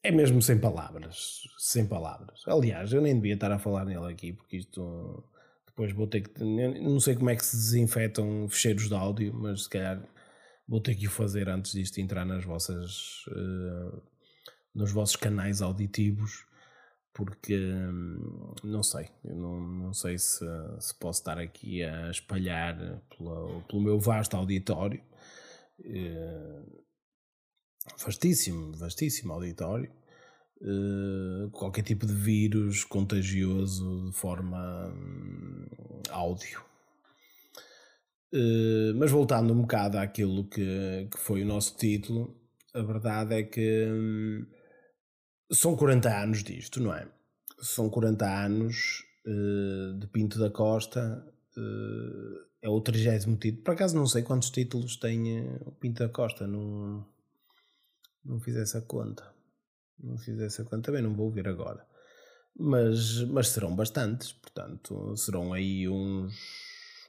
é, 0.04 0.12
mesmo 0.12 0.42
sem 0.42 0.60
palavras. 0.60 1.42
Sem 1.58 1.88
palavras. 1.88 2.42
Aliás, 2.48 2.94
eu 2.94 3.02
nem 3.02 3.16
devia 3.16 3.34
estar 3.34 3.52
a 3.52 3.60
falar 3.60 3.86
nele 3.86 4.12
aqui, 4.12 4.34
porque 4.34 4.58
isto. 4.58 5.24
Depois 5.68 5.92
vou 5.94 6.08
ter 6.08 6.22
que. 6.22 6.44
Não 6.44 7.00
sei 7.00 7.16
como 7.16 7.30
é 7.30 7.36
que 7.36 7.46
se 7.46 7.56
desinfetam 7.56 8.48
fecheiros 8.50 8.88
de 8.88 8.96
áudio, 8.96 9.34
mas 9.34 9.64
se 9.64 9.70
calhar 9.70 10.02
vou 10.68 10.82
ter 10.82 10.96
que 10.96 11.08
o 11.08 11.10
fazer 11.12 11.50
antes 11.50 11.72
disto 11.74 12.00
entrar 12.00 12.26
nas 12.26 12.44
vossas. 12.44 13.26
Uh, 13.28 14.02
nos 14.74 14.92
vossos 14.92 15.16
canais 15.16 15.62
auditivos, 15.62 16.46
porque 17.12 17.58
hum, 17.58 18.54
não 18.64 18.84
sei, 18.84 19.10
não, 19.24 19.60
não 19.60 19.94
sei 19.94 20.20
se, 20.20 20.46
se 20.80 20.94
posso 21.00 21.22
estar 21.22 21.40
aqui 21.40 21.84
a 21.84 22.12
espalhar 22.12 23.02
pela, 23.10 23.64
pelo 23.64 23.82
meu 23.82 24.00
vasto 24.00 24.38
auditório. 24.38 25.02
Uh, 25.80 26.87
vastíssimo, 27.98 28.74
vastíssimo 28.74 29.34
auditório. 29.34 29.92
Uh, 30.60 31.52
qualquer 31.52 31.84
tipo 31.84 32.08
de 32.08 32.14
vírus 32.14 32.84
contagioso 32.84 34.10
de 34.10 34.18
forma 34.18 34.88
um, 34.88 35.68
áudio. 36.10 36.64
Uh, 38.34 38.96
mas 38.96 39.12
voltando 39.12 39.54
um 39.54 39.62
bocado 39.62 40.00
àquilo 40.00 40.50
que, 40.50 41.08
que 41.12 41.18
foi 41.20 41.44
o 41.44 41.46
nosso 41.46 41.78
título, 41.78 42.36
a 42.74 42.82
verdade 42.82 43.36
é 43.36 43.44
que 43.44 43.86
um, 43.88 44.48
são 45.52 45.76
40 45.76 46.24
anos 46.24 46.44
disto, 46.44 46.82
não 46.82 46.92
é? 46.92 47.08
São 47.62 47.88
40 47.88 48.26
anos 48.26 49.04
uh, 49.28 50.00
de 50.00 50.08
Pinto 50.08 50.40
da 50.40 50.50
Costa, 50.50 51.24
é 52.62 52.70
o 52.70 52.82
30 52.82 53.38
título. 53.38 53.64
Por 53.64 53.74
acaso 53.74 53.96
não 53.96 54.08
sei 54.08 54.24
quantos 54.24 54.50
títulos 54.50 54.98
tem 54.98 55.48
o 55.66 55.72
Pinto 55.72 56.04
da 56.04 56.10
Costa, 56.10 56.48
não 56.48 57.06
não 58.28 58.40
fiz 58.40 58.56
essa 58.58 58.82
conta. 58.82 59.34
Não 59.98 60.18
fiz 60.18 60.40
essa 60.40 60.64
conta, 60.64 60.84
também 60.84 61.02
não 61.02 61.16
vou 61.16 61.32
ver 61.32 61.48
agora. 61.48 61.88
Mas, 62.56 63.24
mas 63.24 63.50
serão 63.50 63.76
bastantes, 63.76 64.34
portanto, 64.34 65.16
serão 65.16 65.54
aí 65.54 65.88
uns, 65.88 66.36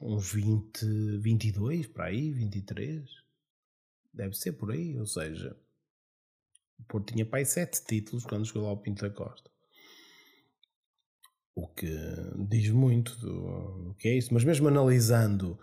uns 0.01 0.31
20, 0.31 1.17
22 1.19 1.87
para 1.87 2.05
aí, 2.05 2.31
23. 2.31 3.03
Deve 4.13 4.35
ser 4.35 4.53
por 4.53 4.71
aí, 4.71 4.97
ou 4.97 5.05
seja, 5.05 5.55
o 6.79 6.83
Porto 6.83 7.13
tinha 7.13 7.25
pai 7.25 7.45
sete 7.45 7.83
títulos 7.85 8.25
quando 8.25 8.45
chegou 8.45 8.63
lá 8.63 8.69
ao 8.69 8.77
Pinto 8.77 9.01
da 9.01 9.09
Costa. 9.13 9.49
O 11.53 11.67
que 11.67 11.91
diz 12.47 12.69
muito 12.71 13.15
do, 13.17 13.89
do 13.89 13.95
que 13.95 14.07
é 14.07 14.17
isso, 14.17 14.33
mas 14.33 14.43
mesmo 14.43 14.67
analisando, 14.67 15.59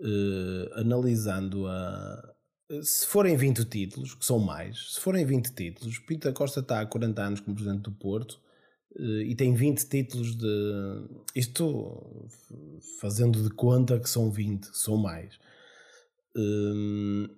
uh, 0.00 0.74
analisando 0.74 1.66
a, 1.66 2.35
se 2.82 3.06
forem 3.06 3.36
20 3.36 3.64
títulos, 3.64 4.14
que 4.14 4.24
são 4.24 4.38
mais, 4.38 4.94
se 4.94 5.00
forem 5.00 5.24
20 5.24 5.52
títulos, 5.52 5.98
Pinto 6.00 6.28
da 6.28 6.34
Costa 6.34 6.60
está 6.60 6.80
há 6.80 6.86
40 6.86 7.22
anos 7.22 7.40
como 7.40 7.54
presidente 7.54 7.82
do 7.82 7.92
Porto 7.92 8.40
eh, 8.98 9.22
e 9.26 9.34
tem 9.34 9.54
20 9.54 9.88
títulos 9.88 10.36
de. 10.36 11.08
Isto 11.34 12.28
fazendo 13.00 13.42
de 13.42 13.50
conta 13.50 13.98
que 14.00 14.08
são 14.08 14.30
20, 14.30 14.64
são 14.72 14.96
mais. 14.96 15.38
Um, 16.36 17.28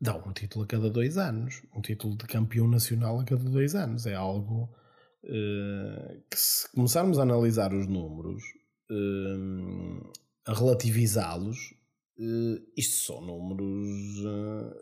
dá 0.00 0.16
um 0.16 0.32
título 0.32 0.64
a 0.64 0.66
cada 0.66 0.90
dois 0.90 1.16
anos, 1.16 1.62
um 1.74 1.80
título 1.80 2.16
de 2.16 2.26
campeão 2.26 2.66
nacional 2.68 3.20
a 3.20 3.24
cada 3.24 3.44
dois 3.44 3.74
anos. 3.74 4.06
É 4.06 4.14
algo 4.14 4.68
uh, 5.24 6.22
que, 6.30 6.38
se 6.38 6.70
começarmos 6.72 7.18
a 7.18 7.22
analisar 7.22 7.72
os 7.72 7.86
números, 7.86 8.42
uh, 8.90 10.12
a 10.46 10.52
relativizá-los, 10.52 11.74
Uh, 12.22 12.62
isto 12.76 13.04
são 13.04 13.20
números 13.20 14.18
uh, 14.20 14.72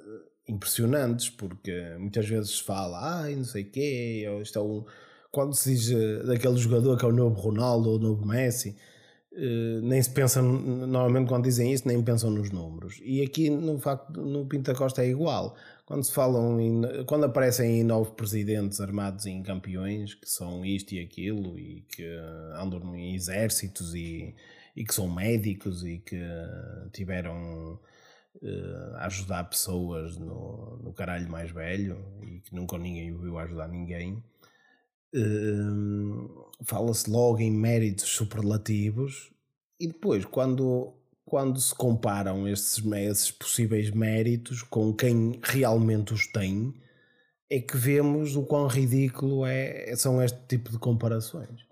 impressionantes, 0.47 1.31
porque 1.31 1.73
muitas 1.99 2.29
vezes 2.29 2.59
fala, 2.59 3.23
ai, 3.23 3.35
não 3.35 3.45
sei 3.45 3.63
o 3.63 3.71
quê, 3.71 4.29
ou 4.31 4.43
isto 4.43 4.59
é 4.59 4.63
um. 4.63 4.85
Quando 5.33 5.55
se 5.55 5.75
diz 5.75 5.89
uh, 5.91 6.27
daquele 6.27 6.59
jogador 6.59 6.99
que 6.99 7.05
é 7.05 7.09
o 7.09 7.13
novo 7.13 7.41
Ronaldo 7.41 7.89
ou 7.89 7.97
o 7.97 7.99
novo 7.99 8.27
Messi, 8.27 8.77
nem 9.83 10.03
se 10.03 10.11
pensa, 10.11 10.43
normalmente 10.43 11.29
quando 11.29 11.45
dizem 11.45 11.73
isso, 11.73 11.87
nem 11.87 12.03
pensam 12.03 12.31
nos 12.31 12.51
números. 12.51 13.01
E 13.03 13.23
aqui, 13.23 13.49
no 13.49 13.79
facto, 13.79 14.21
no 14.21 14.45
Pinta 14.45 14.75
Costa 14.75 15.03
é 15.03 15.09
igual. 15.09 15.57
Quando 15.87 16.05
se 16.05 16.13
falam, 16.13 16.61
em, 16.61 16.83
quando 17.07 17.25
aparecem 17.25 17.85
novos 17.85 18.13
presidentes 18.13 18.81
armados 18.81 19.27
em 19.27 19.41
campeões, 19.43 20.15
que 20.15 20.29
são 20.29 20.65
isto 20.65 20.93
e 20.95 21.01
aquilo, 21.01 21.57
e 21.59 21.87
que 21.89 22.05
andam 22.61 22.95
em 22.95 23.15
exércitos 23.15 23.95
e 23.95 24.35
e 24.77 24.85
que 24.85 24.95
são 24.95 25.09
médicos 25.13 25.85
e 25.85 25.99
que 25.99 26.21
tiveram 26.93 27.81
uh, 28.43 28.97
a 28.97 29.07
ajudar 29.07 29.45
pessoas 29.45 30.17
no, 30.17 30.79
no 30.83 30.93
caralho 30.93 31.31
mais 31.31 31.51
velho 31.51 32.05
e 32.23 32.41
que 32.41 32.55
nunca 32.55 32.79
ninguém 32.79 33.17
viu 33.17 33.39
ajudar 33.39 33.69
ninguém. 33.69 34.23
Uh, 35.15 36.51
Fala-se 36.65 37.11
logo 37.11 37.41
em 37.41 37.51
méritos 37.51 38.09
superlativos 38.09 39.33
e 39.81 39.87
depois, 39.87 40.27
quando, 40.27 40.93
quando 41.25 41.59
se 41.59 41.75
comparam 41.75 42.47
esses, 42.47 42.85
esses 42.85 43.31
possíveis 43.31 43.91
méritos 43.91 44.63
com 44.63 44.93
quem 44.93 45.41
realmente 45.43 46.13
os 46.13 46.27
tem, 46.27 46.75
é 47.49 47.59
que 47.59 47.77
vemos 47.79 48.37
o 48.37 48.45
quão 48.45 48.67
ridículo 48.67 49.47
é, 49.47 49.97
são 49.97 50.23
este 50.23 50.39
tipo 50.47 50.71
de 50.71 50.79
comparações. 50.79 51.70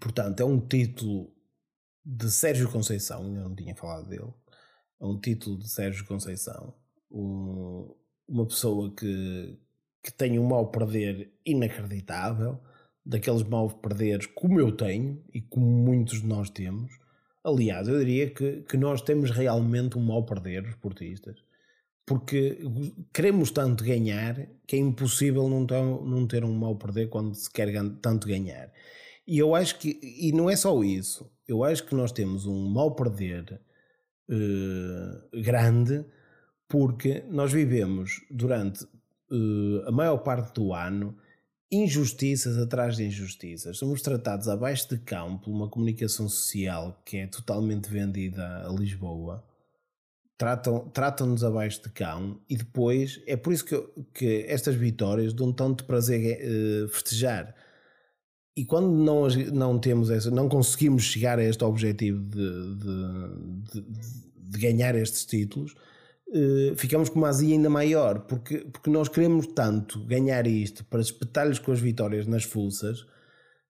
Portanto, 0.00 0.40
é 0.40 0.44
um 0.44 0.60
título 0.60 1.32
de 2.04 2.30
Sérgio 2.30 2.70
Conceição, 2.70 3.24
ainda 3.24 3.40
não 3.42 3.54
tinha 3.54 3.74
falado 3.74 4.08
dele. 4.08 4.32
É 5.00 5.04
um 5.04 5.18
título 5.18 5.58
de 5.58 5.68
Sérgio 5.68 6.06
Conceição. 6.06 6.74
Um, 7.10 7.94
uma 8.28 8.46
pessoa 8.46 8.94
que, 8.94 9.58
que 10.02 10.12
tem 10.12 10.38
um 10.38 10.46
mal 10.46 10.70
perder 10.70 11.32
inacreditável, 11.44 12.60
daqueles 13.04 13.42
mal 13.44 13.70
perderes 13.70 14.26
como 14.26 14.58
eu 14.58 14.72
tenho 14.72 15.22
e 15.32 15.40
como 15.40 15.66
muitos 15.66 16.20
de 16.20 16.26
nós 16.26 16.50
temos. 16.50 16.92
Aliás, 17.44 17.86
eu 17.86 17.98
diria 17.98 18.28
que, 18.30 18.62
que 18.62 18.76
nós 18.76 19.00
temos 19.00 19.30
realmente 19.30 19.96
um 19.96 20.02
mal 20.02 20.24
perder, 20.24 20.64
os 20.64 20.74
portistas, 20.76 21.36
porque 22.04 22.58
queremos 23.12 23.52
tanto 23.52 23.84
ganhar 23.84 24.48
que 24.66 24.74
é 24.74 24.78
impossível 24.78 25.48
não, 25.48 25.64
não 26.04 26.26
ter 26.26 26.44
um 26.44 26.52
mal 26.52 26.76
perder 26.76 27.08
quando 27.08 27.34
se 27.34 27.50
quer 27.50 27.72
tanto 28.00 28.26
ganhar. 28.26 28.72
E 29.26 29.38
eu 29.38 29.54
acho 29.54 29.78
que, 29.78 29.98
e 30.02 30.32
não 30.32 30.48
é 30.48 30.54
só 30.54 30.82
isso, 30.84 31.30
eu 31.48 31.64
acho 31.64 31.84
que 31.84 31.94
nós 31.94 32.12
temos 32.12 32.46
um 32.46 32.68
mal 32.68 32.94
perder 32.94 33.60
uh, 34.28 35.40
grande 35.42 36.04
porque 36.68 37.24
nós 37.28 37.52
vivemos 37.52 38.24
durante 38.30 38.84
uh, 38.84 39.86
a 39.86 39.92
maior 39.92 40.18
parte 40.18 40.54
do 40.54 40.72
ano 40.72 41.16
injustiças 41.70 42.56
atrás 42.58 42.96
de 42.96 43.04
injustiças. 43.04 43.78
Somos 43.78 44.00
tratados 44.00 44.48
abaixo 44.48 44.88
de 44.88 44.98
campo 44.98 45.50
uma 45.50 45.68
comunicação 45.68 46.28
social 46.28 47.02
que 47.04 47.18
é 47.18 47.26
totalmente 47.26 47.90
vendida 47.90 48.66
a 48.66 48.72
Lisboa. 48.72 49.44
Tratam-nos 50.38 50.92
tratam 50.92 51.34
abaixo 51.48 51.82
de 51.82 51.88
cão 51.90 52.40
e 52.48 52.56
depois 52.56 53.22
é 53.26 53.36
por 53.36 53.52
isso 53.52 53.64
que, 53.64 53.76
que 54.12 54.44
estas 54.46 54.74
vitórias 54.74 55.32
dão 55.32 55.52
tanto 55.52 55.84
prazer 55.84 56.38
uh, 56.40 56.88
festejar. 56.88 57.54
E 58.56 58.64
quando 58.64 58.90
não, 58.90 59.28
não 59.52 59.78
temos 59.78 60.08
essa, 60.08 60.30
não 60.30 60.48
conseguimos 60.48 61.02
chegar 61.02 61.38
a 61.38 61.44
este 61.44 61.62
objetivo 61.62 62.20
de, 62.20 62.74
de, 62.76 63.82
de, 63.82 63.84
de 64.50 64.58
ganhar 64.58 64.94
estes 64.94 65.26
títulos, 65.26 65.74
uh, 66.28 66.74
ficamos 66.74 67.10
com 67.10 67.18
uma 67.18 67.28
azia 67.28 67.54
ainda 67.54 67.68
maior, 67.68 68.20
porque, 68.20 68.58
porque 68.72 68.88
nós 68.88 69.08
queremos 69.08 69.46
tanto 69.48 70.02
ganhar 70.06 70.46
isto 70.46 70.84
para 70.86 71.02
espetar-lhes 71.02 71.58
com 71.58 71.70
as 71.70 71.80
vitórias 71.80 72.26
nas 72.26 72.44
fuças, 72.44 73.04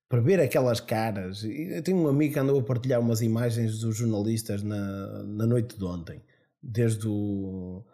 para 0.09 0.21
ver 0.21 0.39
aquelas 0.39 0.79
caras. 0.79 1.43
Eu 1.43 1.83
tenho 1.83 1.99
um 1.99 2.07
amigo 2.07 2.35
que 2.35 2.39
andou 2.39 2.61
a 2.61 2.63
partilhar 2.63 3.01
umas 3.01 3.21
imagens 3.21 3.81
dos 3.81 3.97
jornalistas 3.97 4.63
na, 4.63 5.25
na 5.25 5.47
noite 5.47 5.77
de 5.77 5.85
ontem, 5.85 6.23
desde 6.63 7.09
o. 7.09 7.85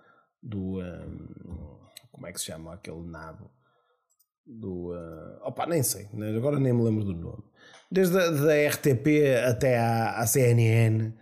do. 0.43 0.81
Um, 0.81 1.73
como 2.11 2.27
é 2.27 2.33
que 2.33 2.39
se 2.39 2.47
chama 2.47 2.75
aquele 2.75 3.03
nabo? 3.03 3.51
Do. 4.47 4.93
Uh, 4.93 5.39
opa, 5.43 5.67
nem 5.67 5.83
sei, 5.83 6.09
né? 6.13 6.37
agora 6.37 6.59
nem 6.59 6.73
me 6.73 6.83
lembro 6.83 7.05
do 7.05 7.15
nome. 7.15 7.43
Desde 7.91 8.19
a 8.19 8.31
da 8.31 8.69
RTP 8.69 9.07
até 9.47 9.79
à, 9.79 10.19
à 10.19 10.27
CNN 10.27 11.13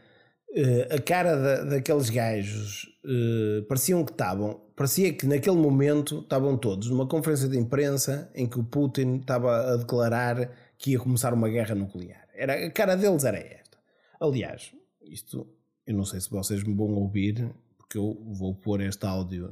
Uh, 0.52 0.96
a 0.96 1.00
cara 1.00 1.36
da, 1.36 1.62
daqueles 1.62 2.10
gajos 2.10 2.82
uh, 3.04 3.62
pareciam 3.68 4.04
que 4.04 4.10
estavam, 4.10 4.60
parecia 4.74 5.12
que 5.12 5.24
naquele 5.24 5.56
momento 5.56 6.18
estavam 6.18 6.56
todos 6.56 6.90
numa 6.90 7.06
conferência 7.06 7.48
de 7.48 7.56
imprensa 7.56 8.28
em 8.34 8.48
que 8.48 8.58
o 8.58 8.64
Putin 8.64 9.18
estava 9.18 9.74
a 9.74 9.76
declarar 9.76 10.50
que 10.76 10.90
ia 10.90 10.98
começar 10.98 11.32
uma 11.32 11.48
guerra 11.48 11.76
nuclear. 11.76 12.26
Era, 12.34 12.66
a 12.66 12.70
cara 12.72 12.96
deles 12.96 13.22
era 13.22 13.38
esta. 13.38 13.78
Aliás, 14.20 14.72
isto 15.00 15.46
eu 15.86 15.94
não 15.94 16.04
sei 16.04 16.20
se 16.20 16.28
vocês 16.28 16.64
me 16.64 16.74
vão 16.74 16.94
ouvir, 16.94 17.48
porque 17.78 17.96
eu 17.96 18.20
vou 18.32 18.52
pôr 18.52 18.80
este 18.80 19.06
áudio, 19.06 19.48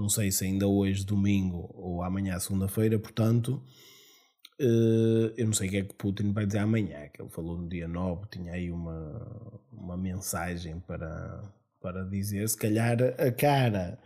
não 0.00 0.08
sei 0.08 0.32
se 0.32 0.44
ainda 0.44 0.66
hoje, 0.66 1.04
domingo 1.04 1.70
ou 1.74 2.02
amanhã, 2.02 2.38
segunda-feira, 2.38 2.98
portanto 2.98 3.62
Uh, 4.60 5.32
eu 5.38 5.46
não 5.46 5.54
sei 5.54 5.68
o 5.68 5.70
que 5.70 5.76
é 5.78 5.82
que 5.82 5.94
Putin 5.94 6.32
vai 6.32 6.44
dizer 6.44 6.58
amanhã, 6.58 7.08
que 7.08 7.22
ele 7.22 7.30
falou 7.30 7.56
no 7.56 7.66
dia 7.66 7.88
9, 7.88 8.26
tinha 8.30 8.52
aí 8.52 8.70
uma, 8.70 9.58
uma 9.72 9.96
mensagem 9.96 10.78
para, 10.80 11.50
para 11.80 12.04
dizer, 12.04 12.46
se 12.46 12.58
calhar 12.58 12.98
a 13.18 13.32
cara 13.32 13.98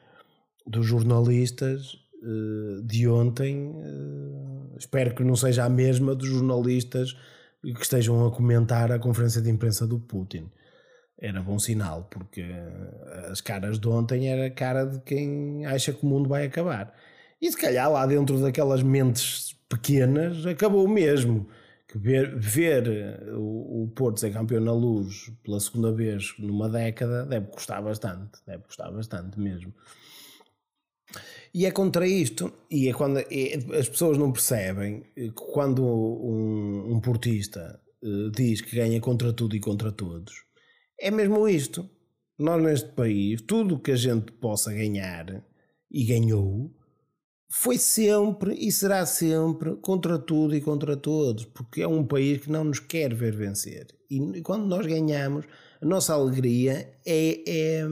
dos 0.65 0.87
jornalistas 0.87 1.95
uh, 2.23 2.81
de 2.85 3.09
ontem, 3.09 3.67
uh, 3.67 4.77
espero 4.79 5.13
que 5.13 5.25
não 5.25 5.35
seja 5.35 5.65
a 5.65 5.69
mesma 5.69 6.15
dos 6.15 6.29
jornalistas 6.29 7.17
que 7.61 7.83
estejam 7.83 8.25
a 8.25 8.31
comentar 8.31 8.93
a 8.93 8.99
conferência 8.99 9.43
de 9.43 9.51
imprensa 9.51 9.85
do 9.89 9.99
Putin. 9.99 10.49
Era 11.19 11.41
bom 11.41 11.59
sinal, 11.59 12.09
porque 12.11 12.45
as 13.31 13.41
caras 13.41 13.79
de 13.79 13.89
ontem 13.89 14.29
era 14.29 14.47
a 14.47 14.51
cara 14.51 14.85
de 14.85 15.01
quem 15.01 15.65
acha 15.65 15.93
que 15.93 16.05
o 16.05 16.09
mundo 16.09 16.29
vai 16.29 16.47
acabar. 16.47 16.93
E 17.41 17.51
se 17.51 17.57
calhar 17.57 17.91
lá 17.91 18.05
dentro 18.07 18.41
daquelas 18.41 18.83
mentes 18.83 19.55
pequenas, 19.69 20.47
acabou 20.47 20.89
mesmo. 20.89 21.49
Que 21.87 21.99
ver, 21.99 22.37
ver 22.37 22.89
eh, 22.89 23.33
o, 23.35 23.85
o 23.85 23.89
Porto 23.95 24.19
ser 24.19 24.33
campeão 24.33 24.61
na 24.61 24.73
luz 24.73 25.31
pela 25.45 25.61
segunda 25.61 25.93
vez 25.93 26.35
numa 26.39 26.69
década 26.69 27.25
deve 27.27 27.47
custar 27.49 27.83
bastante, 27.83 28.41
deve 28.47 28.65
custar 28.65 28.91
bastante 28.93 29.39
mesmo. 29.39 29.73
E 31.53 31.67
é 31.67 31.71
contra 31.71 32.07
isto, 32.07 32.53
e 32.69 32.89
é 32.89 32.93
quando 32.93 33.19
é, 33.19 33.79
as 33.79 33.89
pessoas 33.89 34.19
não 34.19 34.33
percebem 34.33 35.05
que 35.15 35.31
quando 35.31 35.85
um, 35.85 36.95
um 36.95 37.01
portista 37.01 37.81
diz 38.35 38.61
que 38.61 38.75
ganha 38.75 39.01
contra 39.01 39.33
tudo 39.33 39.55
e 39.55 39.61
contra 39.61 39.93
todos, 39.93 40.44
é 40.99 41.11
mesmo 41.11 41.49
isto. 41.49 41.89
Nós 42.39 42.63
neste 42.63 42.91
país, 42.91 43.41
tudo 43.43 43.79
que 43.79 43.93
a 43.93 43.97
gente 43.97 44.33
possa 44.33 44.73
ganhar 44.73 45.45
e 45.91 46.05
ganhou, 46.05 46.75
foi 47.49 47.79
sempre 47.79 48.55
e 48.55 48.73
será 48.73 49.07
sempre 49.07 49.77
contra 49.77 50.19
tudo 50.19 50.57
e 50.57 50.61
contra 50.61 50.97
todos, 50.97 51.45
porque 51.45 51.83
é 51.83 51.89
um 51.89 52.05
país 52.05 52.41
que 52.41 52.51
não 52.51 52.65
nos 52.65 52.81
quer 52.81 53.15
ver 53.15 53.37
vencer. 53.37 53.87
E 54.11 54.43
quando 54.43 54.67
nós 54.67 54.85
ganhamos, 54.87 55.47
a 55.81 55.87
nossa 55.87 56.15
alegria 56.15 56.93
é, 57.07 57.45
é, 57.47 57.87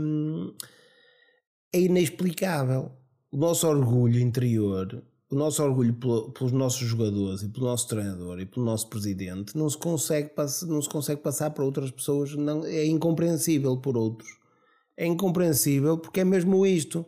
é 1.73 1.81
inexplicável. 1.81 2.91
O 3.31 3.37
nosso 3.37 3.69
orgulho 3.69 4.19
interior, 4.19 5.03
o 5.33 5.39
nosso 5.39 5.63
orgulho 5.63 5.95
pelos 6.35 6.53
nossos 6.53 6.87
jogadores 6.87 7.43
e 7.43 7.49
pelo 7.49 7.67
nosso 7.67 7.89
treinador 7.89 8.39
e 8.39 8.47
pelo 8.47 8.65
nosso 8.65 8.89
presidente 8.89 9.57
não 9.57 9.69
se 9.69 9.79
consegue, 9.79 10.31
não 10.67 10.83
se 10.83 10.89
consegue 10.89 11.21
passar 11.21 11.51
para 11.51 11.65
outras 11.65 11.91
pessoas, 11.91 12.35
não, 12.35 12.65
é 12.65 12.85
incompreensível 12.85 13.77
por 13.77 13.97
outros. 13.97 14.39
É 14.97 15.07
incompreensível 15.07 15.99
porque 15.99 16.21
é 16.21 16.25
mesmo 16.25 16.67
isto 16.67 17.07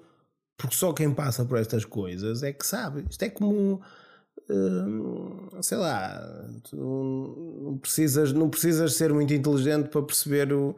porque 0.56 0.74
só 0.74 0.92
quem 0.92 1.12
passa 1.12 1.44
por 1.44 1.58
estas 1.58 1.84
coisas 1.84 2.42
é 2.42 2.52
que 2.52 2.66
sabe. 2.66 3.04
Isto 3.10 3.22
é 3.24 3.30
como. 3.30 3.80
Hum, 4.48 5.48
sei 5.62 5.78
lá, 5.78 6.20
não 6.72 7.78
precisas, 7.80 8.32
não 8.32 8.50
precisas 8.50 8.94
ser 8.94 9.12
muito 9.12 9.32
inteligente 9.32 9.88
para 9.88 10.02
perceber 10.02 10.52
o, 10.52 10.76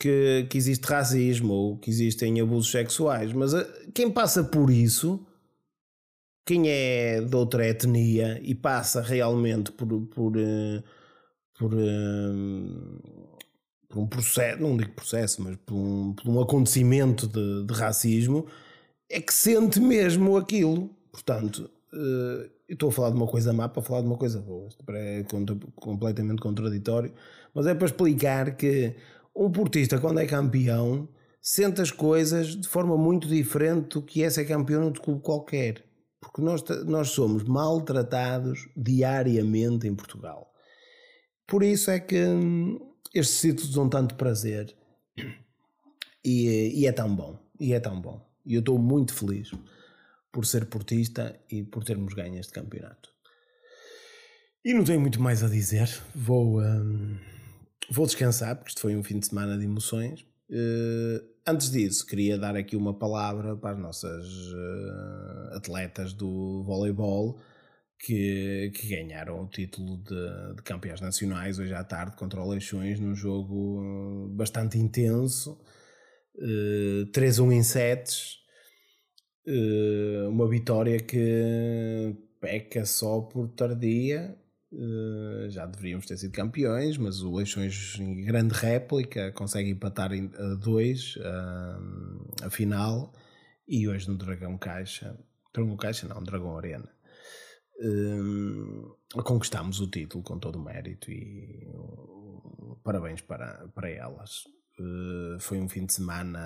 que, 0.00 0.46
que 0.48 0.56
existe 0.56 0.84
racismo 0.86 1.52
ou 1.52 1.78
que 1.78 1.90
existem 1.90 2.40
abusos 2.40 2.70
sexuais, 2.70 3.32
mas 3.34 3.54
a, 3.54 3.60
eh, 3.60 3.88
quem 3.94 4.10
passa 4.10 4.42
por 4.42 4.70
isso, 4.70 5.24
quem 6.50 6.68
é 6.68 7.20
de 7.20 7.36
outra 7.36 7.64
etnia 7.64 8.40
e 8.42 8.56
passa 8.56 9.00
realmente 9.00 9.70
por, 9.70 9.86
por, 10.06 10.32
eh, 10.36 10.82
por, 11.56 11.72
hum, 11.72 12.98
por 13.88 14.00
um 14.00 14.06
processo, 14.08 14.60
não 14.60 14.76
digo 14.76 14.90
processo, 14.90 15.40
mas 15.44 15.54
por 15.64 15.76
um, 15.76 16.12
por 16.12 16.28
um 16.28 16.40
acontecimento 16.40 17.28
de, 17.28 17.64
de 17.64 17.72
racismo 17.72 18.48
é 19.08 19.20
que 19.20 19.32
sente 19.32 19.78
mesmo 19.78 20.36
aquilo. 20.36 20.90
Portanto, 21.12 21.70
uh, 21.92 22.50
eu 22.68 22.74
estou 22.74 22.88
a 22.88 22.92
falar 22.92 23.10
de 23.10 23.16
uma 23.16 23.28
coisa 23.28 23.52
má 23.52 23.68
para 23.68 23.82
falar 23.82 24.00
de 24.00 24.08
uma 24.08 24.18
coisa 24.18 24.40
boa. 24.40 24.66
Isto 24.66 24.82
é 24.90 25.24
completamente 25.76 26.42
contraditório, 26.42 27.12
mas 27.54 27.68
é 27.68 27.76
para 27.76 27.86
explicar 27.86 28.56
que 28.56 28.96
um 29.36 29.52
portista, 29.52 30.00
quando 30.00 30.18
é 30.18 30.26
campeão, 30.26 31.08
sente 31.40 31.80
as 31.80 31.92
coisas 31.92 32.56
de 32.56 32.66
forma 32.66 32.96
muito 32.96 33.28
diferente 33.28 33.90
do 33.90 34.02
que 34.02 34.24
é 34.24 34.30
ser 34.30 34.46
campeão 34.46 34.90
de 34.90 35.00
clube 35.00 35.22
qualquer. 35.22 35.88
Porque 36.20 36.42
nós, 36.42 36.62
nós 36.84 37.10
somos 37.10 37.44
maltratados 37.44 38.68
diariamente 38.76 39.88
em 39.88 39.94
Portugal. 39.94 40.52
Por 41.46 41.62
isso 41.62 41.90
é 41.90 41.98
que 41.98 42.22
hum, 42.22 42.78
estes 43.14 43.40
títulos 43.40 43.72
dão 43.72 43.88
tanto 43.88 44.14
prazer 44.14 44.76
e, 46.24 46.80
e 46.80 46.86
é 46.86 46.92
tão 46.92 47.14
bom. 47.14 47.38
E 47.58 47.72
é 47.72 47.80
tão 47.80 48.00
bom. 48.00 48.24
E 48.44 48.54
eu 48.54 48.60
estou 48.60 48.78
muito 48.78 49.14
feliz 49.14 49.50
por 50.30 50.46
ser 50.46 50.66
portista 50.66 51.38
e 51.50 51.62
por 51.62 51.84
termos 51.84 52.14
ganho 52.14 52.38
este 52.38 52.52
campeonato. 52.52 53.10
E 54.64 54.74
não 54.74 54.84
tenho 54.84 55.00
muito 55.00 55.20
mais 55.20 55.42
a 55.42 55.48
dizer. 55.48 55.88
Vou, 56.14 56.60
um, 56.60 57.18
vou 57.90 58.06
descansar, 58.06 58.56
porque 58.56 58.70
isto 58.70 58.80
foi 58.80 58.94
um 58.94 59.02
fim 59.02 59.18
de 59.18 59.26
semana 59.26 59.58
de 59.58 59.64
emoções. 59.64 60.24
Uh, 60.50 61.24
antes 61.46 61.70
disso, 61.70 62.04
queria 62.04 62.36
dar 62.36 62.56
aqui 62.56 62.74
uma 62.74 62.92
palavra 62.92 63.56
para 63.56 63.70
as 63.70 63.78
nossas 63.78 64.26
uh, 64.26 65.56
atletas 65.56 66.12
do 66.12 66.64
voleibol 66.64 67.40
que, 67.96 68.72
que, 68.74 68.88
ganharam 68.88 69.44
o 69.44 69.46
título 69.46 69.98
de, 69.98 70.54
de, 70.56 70.62
campeões 70.64 71.00
nacionais 71.00 71.60
hoje 71.60 71.72
à 71.72 71.84
tarde 71.84 72.16
contra 72.16 72.40
o 72.40 72.48
Leixões 72.48 72.98
num 72.98 73.14
jogo 73.14 74.28
bastante 74.32 74.76
intenso 74.76 75.52
uh, 76.36 77.02
eh, 77.02 77.10
3-1 77.12 77.52
em 77.52 77.62
sets, 77.62 78.38
uh, 79.46 80.28
uma 80.28 80.48
vitória 80.48 80.98
que 80.98 82.16
peca 82.40 82.84
só 82.86 83.20
por 83.20 83.48
tardia. 83.48 84.36
Uh, 84.72 85.50
já 85.50 85.66
deveríamos 85.66 86.06
ter 86.06 86.16
sido 86.16 86.30
campeões, 86.30 86.96
mas 86.96 87.22
o 87.22 87.34
Leixões 87.34 87.98
em 87.98 88.22
grande 88.22 88.54
réplica 88.54 89.32
consegue 89.32 89.68
empatar 89.68 90.12
em, 90.12 90.30
a 90.32 90.54
dois 90.54 91.16
uh, 91.16 92.44
a 92.44 92.50
final 92.50 93.12
e 93.66 93.88
hoje 93.88 94.08
no 94.08 94.16
Dragão 94.16 94.56
Caixa, 94.56 95.18
Dragão 95.52 95.76
Caixa 95.76 96.06
não, 96.06 96.22
Dragão 96.22 96.56
Arena. 96.56 96.88
um, 97.82 98.94
conquistámos 99.24 99.80
o 99.80 99.90
título 99.90 100.22
com 100.22 100.38
todo 100.38 100.56
o 100.56 100.64
mérito 100.64 101.10
e 101.10 101.66
uh, 101.66 102.78
parabéns 102.84 103.20
para, 103.22 103.68
para 103.74 103.90
elas. 103.90 104.44
Uh, 104.78 105.38
foi 105.40 105.60
um 105.60 105.68
fim 105.68 105.84
de 105.84 105.94
semana 105.94 106.38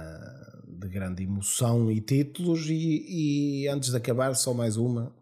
de 0.67 0.89
grande 0.89 1.23
emoção 1.25 1.91
e 1.91 2.01
títulos 2.01 2.71
e, 2.71 3.65
e, 3.65 3.69
antes 3.69 3.91
de 3.91 3.97
acabar 3.97 4.35
só 4.35 4.55
mais 4.55 4.79
uma 4.79 5.15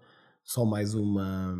só 0.44 0.64
mais 0.64 0.94
uma 0.94 1.54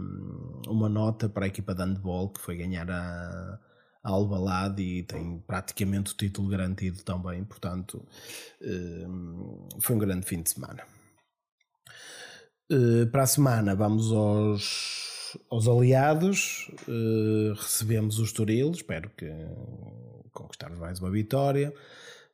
uma 0.69 0.89
nota 0.89 1.29
para 1.29 1.45
a 1.47 1.49
equipa 1.49 1.75
de 1.75 1.83
handball 1.83 2.31
que 2.31 2.41
foi 2.41 2.57
ganhar 2.57 2.91
a, 2.91 3.59
a 4.03 4.11
Albalade 4.11 4.83
e 4.83 5.03
tem 5.03 5.39
praticamente 5.47 6.13
o 6.13 6.17
título 6.17 6.49
garantido 6.49 7.03
também 7.03 7.45
portanto 7.45 8.07
uh, 8.61 9.81
foi 9.81 9.97
um 9.97 9.99
grande 9.99 10.27
fim 10.27 10.43
de 10.43 10.51
semana 10.51 10.83
uh, 12.71 13.07
para 13.11 13.23
a 13.23 13.27
semana 13.27 13.75
vamos 13.75 14.13
aos 14.13 15.03
aos 15.51 15.67
aliados 15.67 16.71
recebemos 17.57 18.19
o 18.19 18.25
Estoril 18.25 18.71
espero 18.73 19.09
que 19.17 19.27
conquistarmos 20.33 20.79
mais 20.79 20.99
uma 20.99 21.11
vitória. 21.11 21.73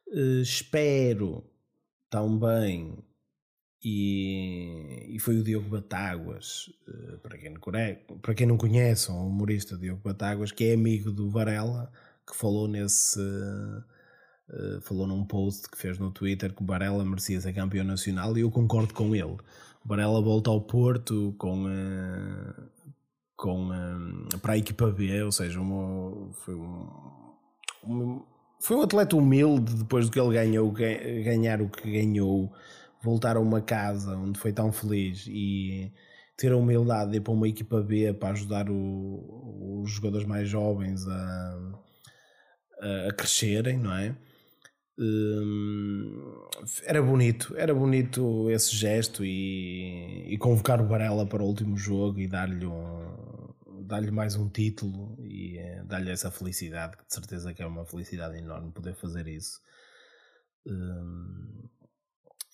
Uh, 0.06 0.40
espero 0.40 1.44
também, 2.08 2.96
e, 3.82 5.14
e, 5.14 5.18
foi 5.20 5.38
o 5.38 5.44
Diogo 5.44 5.68
Batáguas, 5.68 6.68
uh, 6.88 7.18
para, 7.18 7.38
quem 7.38 7.50
não, 7.50 7.60
para 8.20 8.34
quem 8.34 8.46
não 8.46 8.56
conhece, 8.56 9.10
o 9.10 9.14
humorista 9.14 9.76
Diogo 9.76 10.00
Batáguas, 10.02 10.50
que 10.50 10.64
é 10.64 10.74
amigo 10.74 11.12
do 11.12 11.30
Varela, 11.30 11.90
que 12.26 12.36
falou 12.36 12.66
nesse. 12.66 13.20
Uh, 13.20 14.80
falou 14.80 15.06
num 15.06 15.26
post 15.26 15.68
que 15.68 15.76
fez 15.76 15.98
no 15.98 16.10
Twitter 16.10 16.54
que 16.54 16.62
o 16.62 16.66
Varela 16.66 17.04
merecia 17.04 17.38
ser 17.38 17.52
campeão 17.52 17.84
nacional 17.84 18.36
e 18.36 18.40
eu 18.40 18.50
concordo 18.50 18.94
com 18.94 19.14
ele. 19.14 19.36
O 19.84 19.88
Varela 19.88 20.22
volta 20.22 20.48
ao 20.48 20.62
Porto 20.62 21.34
com, 21.38 21.66
com, 23.36 23.68
para 24.40 24.54
a 24.54 24.58
equipa 24.58 24.90
B, 24.90 25.22
ou 25.22 25.30
seja, 25.30 25.60
uma, 25.60 26.32
foi 26.32 26.54
um, 26.54 28.22
foi 28.60 28.76
um 28.76 28.82
atleta 28.82 29.16
humilde 29.16 29.74
depois 29.74 30.06
do 30.06 30.12
que 30.12 30.18
ele 30.18 30.32
ganhou, 30.32 30.70
ganhar 30.72 31.60
o 31.60 31.68
que 31.68 31.90
ganhou, 31.90 32.52
voltar 33.02 33.37
a 33.37 33.40
uma 33.40 33.61
casa 33.61 34.16
onde 34.16 34.38
foi 34.38 34.52
tão 34.52 34.72
feliz 34.72 35.26
e 35.28 35.92
ter 36.37 36.52
a 36.52 36.56
humildade 36.56 37.11
de 37.11 37.16
ir 37.18 37.20
para 37.20 37.32
uma 37.32 37.48
equipa 37.48 37.82
B 37.82 38.12
para 38.14 38.30
ajudar 38.30 38.70
o, 38.70 39.82
os 39.82 39.90
jogadores 39.90 40.26
mais 40.26 40.48
jovens 40.48 41.06
a, 41.06 41.80
a, 43.08 43.12
crescerem, 43.12 43.78
não 43.78 43.92
é? 43.92 44.16
Hum, 45.00 46.48
era 46.84 47.00
bonito, 47.02 47.54
era 47.56 47.72
bonito 47.74 48.50
esse 48.50 48.74
gesto 48.74 49.24
e, 49.24 50.26
e 50.28 50.38
convocar 50.38 50.80
o 50.80 50.87
Varela 50.87 51.24
para 51.26 51.42
o 51.42 51.46
último 51.46 51.76
jogo 51.76 52.18
e 52.18 52.26
dar-lhe 52.26 52.66
um, 52.66 53.54
dar-lhe 53.84 54.11
mais 54.11 54.34
um 54.37 54.48
título 54.48 55.16
e 55.24 55.56
é, 55.58 55.82
dar-lhe 55.84 56.11
essa 56.11 56.30
felicidade, 56.30 56.96
que 56.96 57.06
de 57.06 57.14
certeza 57.14 57.54
que 57.54 57.62
é 57.62 57.66
uma 57.66 57.84
felicidade 57.84 58.38
enorme 58.38 58.72
poder 58.72 58.94
fazer 58.94 59.26
isso. 59.28 59.61
Hum, 60.66 61.68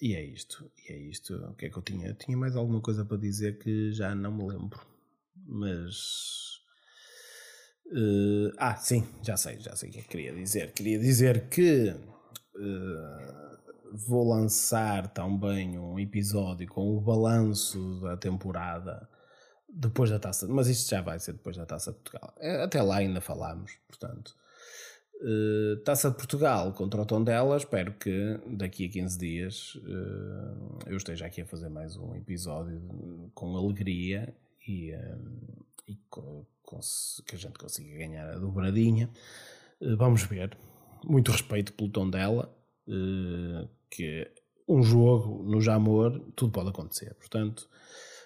e 0.01 0.15
é 0.15 0.23
isto, 0.25 0.71
e 0.77 0.93
é 0.93 0.97
isto. 0.97 1.35
O 1.35 1.55
que 1.55 1.67
é 1.67 1.71
que 1.71 1.77
eu 1.77 1.83
tinha? 1.83 2.09
Eu 2.09 2.15
tinha 2.15 2.37
mais 2.37 2.57
alguma 2.57 2.81
coisa 2.81 3.05
para 3.05 3.17
dizer 3.17 3.59
que 3.59 3.93
já 3.93 4.15
não 4.15 4.33
me 4.33 4.47
lembro. 4.47 4.81
Mas. 5.47 6.61
Uh, 7.87 8.51
ah, 8.57 8.77
sim, 8.77 9.07
já 9.23 9.37
sei, 9.37 9.61
já 9.61 9.77
sei 9.77 9.91
o 9.91 9.93
que, 9.93 9.99
é 9.99 10.03
que 10.03 10.09
queria 10.09 10.35
dizer. 10.35 10.73
Queria 10.73 10.99
dizer 10.99 11.49
que 11.49 11.91
uh, 11.91 13.55
vou 13.93 14.29
lançar 14.29 15.09
também 15.09 15.79
um 15.79 15.99
episódio 15.99 16.67
com 16.67 16.97
o 16.97 17.01
balanço 17.01 18.01
da 18.01 18.17
temporada 18.17 19.09
depois 19.69 20.11
da 20.11 20.19
taça, 20.19 20.47
mas 20.49 20.69
isto 20.69 20.89
já 20.89 21.03
vai 21.03 21.19
ser 21.19 21.33
depois 21.33 21.57
da 21.57 21.67
taça 21.67 21.93
de 21.93 21.99
Portugal. 21.99 22.35
É, 22.39 22.63
até 22.63 22.81
lá 22.81 22.97
ainda 22.97 23.21
falámos, 23.21 23.73
portanto. 23.89 24.35
Uh, 25.25 25.79
taça 25.79 26.11
de 26.11 26.17
Portugal 26.19 26.71
contra 26.75 27.01
o 27.01 27.07
Tondela, 27.07 27.57
espero 27.57 27.95
que 27.95 28.39
daqui 28.47 28.85
a 28.85 28.91
15 28.91 29.19
dias 29.19 29.75
uh, 29.77 30.81
eu 30.87 30.99
esteja 30.99 31.25
aqui 31.25 31.41
a 31.41 31.47
fazer 31.47 31.71
mais 31.71 31.97
um 31.97 32.15
episódio 32.15 32.79
com 33.35 33.57
alegria 33.57 34.37
e, 34.69 34.93
uh, 34.93 35.65
e 35.89 35.97
com, 36.11 36.45
com, 36.63 36.79
que 37.27 37.37
a 37.37 37.39
gente 37.39 37.59
consiga 37.59 37.97
ganhar 37.97 38.35
a 38.35 38.39
dobradinha. 38.39 39.09
vamos 39.97 40.25
ver. 40.25 40.55
Muito 41.03 41.33
respeito 41.33 41.73
pelo 41.73 41.89
Tondela, 41.89 42.55
que 43.89 44.31
um 44.69 44.83
jogo 44.83 45.43
no 45.43 45.59
Jamor, 45.59 46.21
tudo 46.37 46.53
pode 46.53 46.69
acontecer. 46.69 47.15
Portanto, 47.15 47.67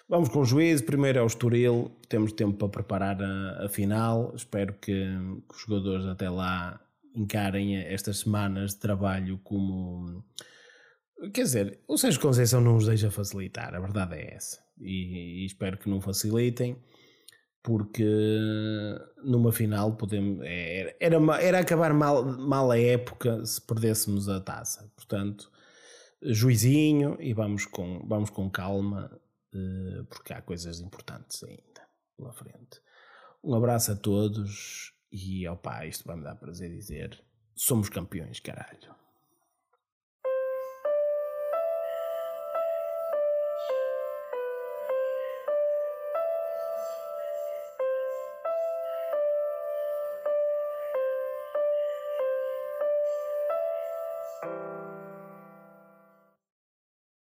Vamos 0.08 0.30
com 0.30 0.40
o 0.40 0.44
juízo. 0.44 0.84
Primeiro 0.84 1.18
é 1.18 1.22
o 1.22 1.26
Estoril. 1.26 1.92
Temos 2.08 2.32
tempo 2.32 2.56
para 2.56 2.68
preparar 2.68 3.22
a, 3.22 3.66
a 3.66 3.68
final. 3.68 4.32
Espero 4.34 4.72
que, 4.80 4.90
que, 4.94 5.54
os 5.54 5.60
jogadores 5.60 6.06
até 6.06 6.30
lá 6.30 6.80
encarem 7.18 7.76
estas 7.76 8.18
semanas 8.18 8.74
de 8.74 8.80
trabalho 8.80 9.38
como. 9.38 10.24
Quer 11.34 11.42
dizer, 11.42 11.80
o 11.88 11.98
Sérgio 11.98 12.20
Conceição 12.20 12.60
não 12.60 12.76
os 12.76 12.86
deixa 12.86 13.10
facilitar, 13.10 13.74
a 13.74 13.80
verdade 13.80 14.14
é 14.14 14.34
essa. 14.34 14.62
E, 14.80 15.42
e 15.42 15.46
espero 15.46 15.76
que 15.76 15.90
não 15.90 16.00
facilitem, 16.00 16.80
porque 17.62 18.06
numa 19.24 19.50
final 19.50 19.96
podemos. 19.96 20.40
Era, 20.44 20.94
era, 21.00 21.16
era 21.40 21.58
acabar 21.58 21.92
mal, 21.92 22.24
mal 22.24 22.70
a 22.70 22.78
época 22.78 23.44
se 23.44 23.60
perdêssemos 23.60 24.28
a 24.28 24.40
taça. 24.40 24.90
Portanto, 24.94 25.50
juizinho 26.22 27.16
e 27.20 27.34
vamos 27.34 27.66
com, 27.66 28.06
vamos 28.06 28.30
com 28.30 28.48
calma 28.48 29.10
eh, 29.52 30.02
porque 30.08 30.32
há 30.32 30.40
coisas 30.40 30.80
importantes 30.80 31.42
ainda 31.42 31.88
pela 32.16 32.32
frente. 32.32 32.80
Um 33.42 33.54
abraço 33.54 33.92
a 33.92 33.96
todos 33.96 34.92
e 35.10 35.46
opá, 35.48 35.86
isto 35.86 36.06
vai 36.06 36.16
me 36.16 36.24
dar 36.24 36.34
prazer 36.36 36.70
dizer: 36.70 37.22
somos 37.54 37.88
campeões, 37.88 38.40
caralho. 38.40 38.94